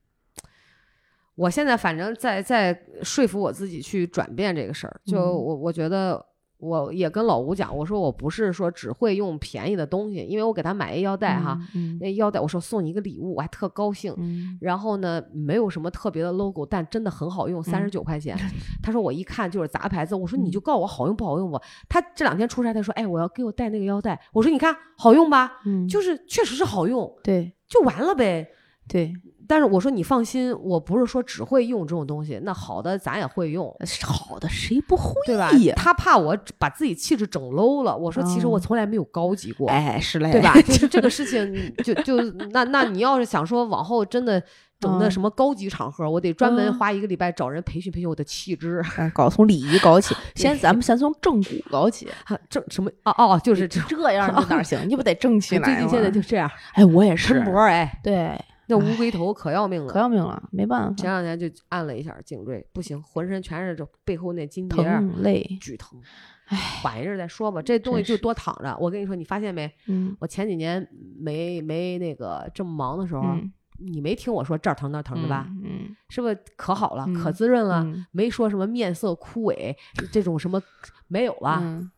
[1.35, 6.25] 我现在反正在在说服我自己去转变这个事儿，就嗯我我觉得。
[6.57, 14.15] 我也跟老吴讲，我说我不是说只会用便宜的东西，因为我给他买一腰带哈，嗯那腰带我说送你一个礼物，我还特高兴。
[14.17, 18.37] 嗯然后呢，没有什么特别的 logo，但真的很好用，三十九块钱。
[18.81, 21.61] 他说我一看就是杂牌子，我说你就告诉我好用不好用吧。
[21.89, 24.19] 他这两天出差，他说哎，我要给我带那个腰带。
[24.31, 28.49] 我说你看好用吧，嗯，就是确实是好用，对就完了呗。
[28.87, 29.13] 对，
[29.47, 33.65] 但是我说你放心，我不是说只会用这种东西，那好的咱也会用，
[34.03, 35.73] 好的谁不会对吧呀？？
[35.75, 39.69] 他怕我把自己气质整 low 了，我说其实我嗯从来没有高级过。
[39.69, 40.53] 哎，是嘞，对吧？
[40.61, 42.21] 就是这个事情，就就
[42.51, 44.41] 那那你要是想说往后真的
[44.79, 48.83] 整的嗯什么高级场合，我得专门嗯花一个礼拜找人培训培训我的气质。
[48.97, 52.07] 哎，搞从礼仪搞起， 先咱们先从正骨搞起，
[52.49, 53.79] 正什么哦哦，就是这。
[53.87, 54.79] 这样就哪行？
[54.87, 55.73] 你不得正气 来吗？
[55.75, 59.99] 最近现在就这样，哎，我也是抻，脖儿哎，对，那乌龟头可要命了可。
[59.99, 66.01] 要命了，没办法前，两天就按了一下颈椎，不行，浑身全是这背后那筋疼累，巨疼。
[66.47, 68.77] 缓一阵再说吧，这东西就多躺着。
[68.79, 69.71] 我跟你说，你发现没？
[69.87, 70.87] 嗯我前几年
[71.17, 75.47] 没没那个这么忙的时候，嗯，你没听我说这儿疼那儿疼的吧？
[75.63, 77.81] 嗯，是不是可好了，嗯可滋润了？
[77.83, 79.75] 嗯没说什么面色枯萎
[80.11, 80.61] 这种什么
[81.07, 81.89] 没有了，嗯，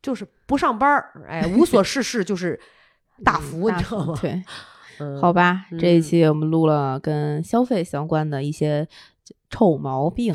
[0.00, 2.58] 就是不上班儿，哎，无所事事就是
[3.22, 4.18] 大福，大你知道吗？
[4.22, 4.42] 对，
[5.20, 8.86] 好吧，这一期我们录了跟消费相关的一些。
[9.54, 10.34] 臭毛病，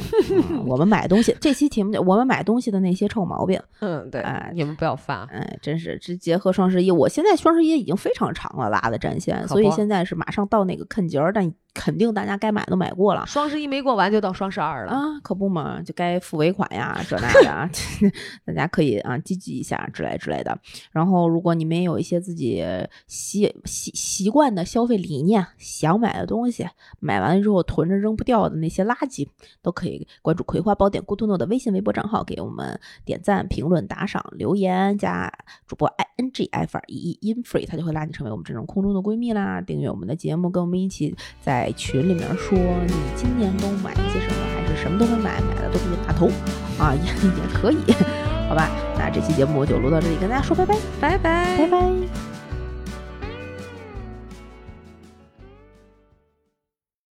[0.65, 3.61] 我们买东西这期题目我们买东西的那些臭毛病。
[3.81, 5.23] 嗯，对，哎你们不要发。
[5.26, 11.53] 哎，真是这结合双十一，我现在双十一已经非常长了，拉的战线，所以现在是马上到那个坎节儿，但。
[11.72, 17.69] 肯定大家该买都买过了，双十一没过完就到双十二了啊，可不嘛，就该付尾款呀，这那的，
[18.44, 20.60] 大家可以啊积极一下之类之类的。
[20.91, 22.65] 然后，如果你们有一些自己
[23.07, 26.68] 习习习惯的消费理念，想买的东西，
[26.99, 29.09] 买完了之后囤着扔不掉的那些垃圾，
[29.61, 35.31] 都可以关注《葵花宝典》咕嘟诺的微信、微博账号，给我们点赞、评论、打赏、留言，加
[35.68, 39.60] 主播 i n g f r e e in free，他就会拉你成为我们这种空中的闺蜜啦。
[39.60, 41.73] 订阅我们的节目，跟我们一起在。
[41.80, 46.27] 群里面说你今年都买了些什么，还是什么都没买，买的都是大头
[46.77, 47.77] 啊，也也可以，
[48.49, 48.69] 好吧？
[48.98, 52.39] 那这期节目就录到这里，跟大家说拜拜，拜拜，拜拜。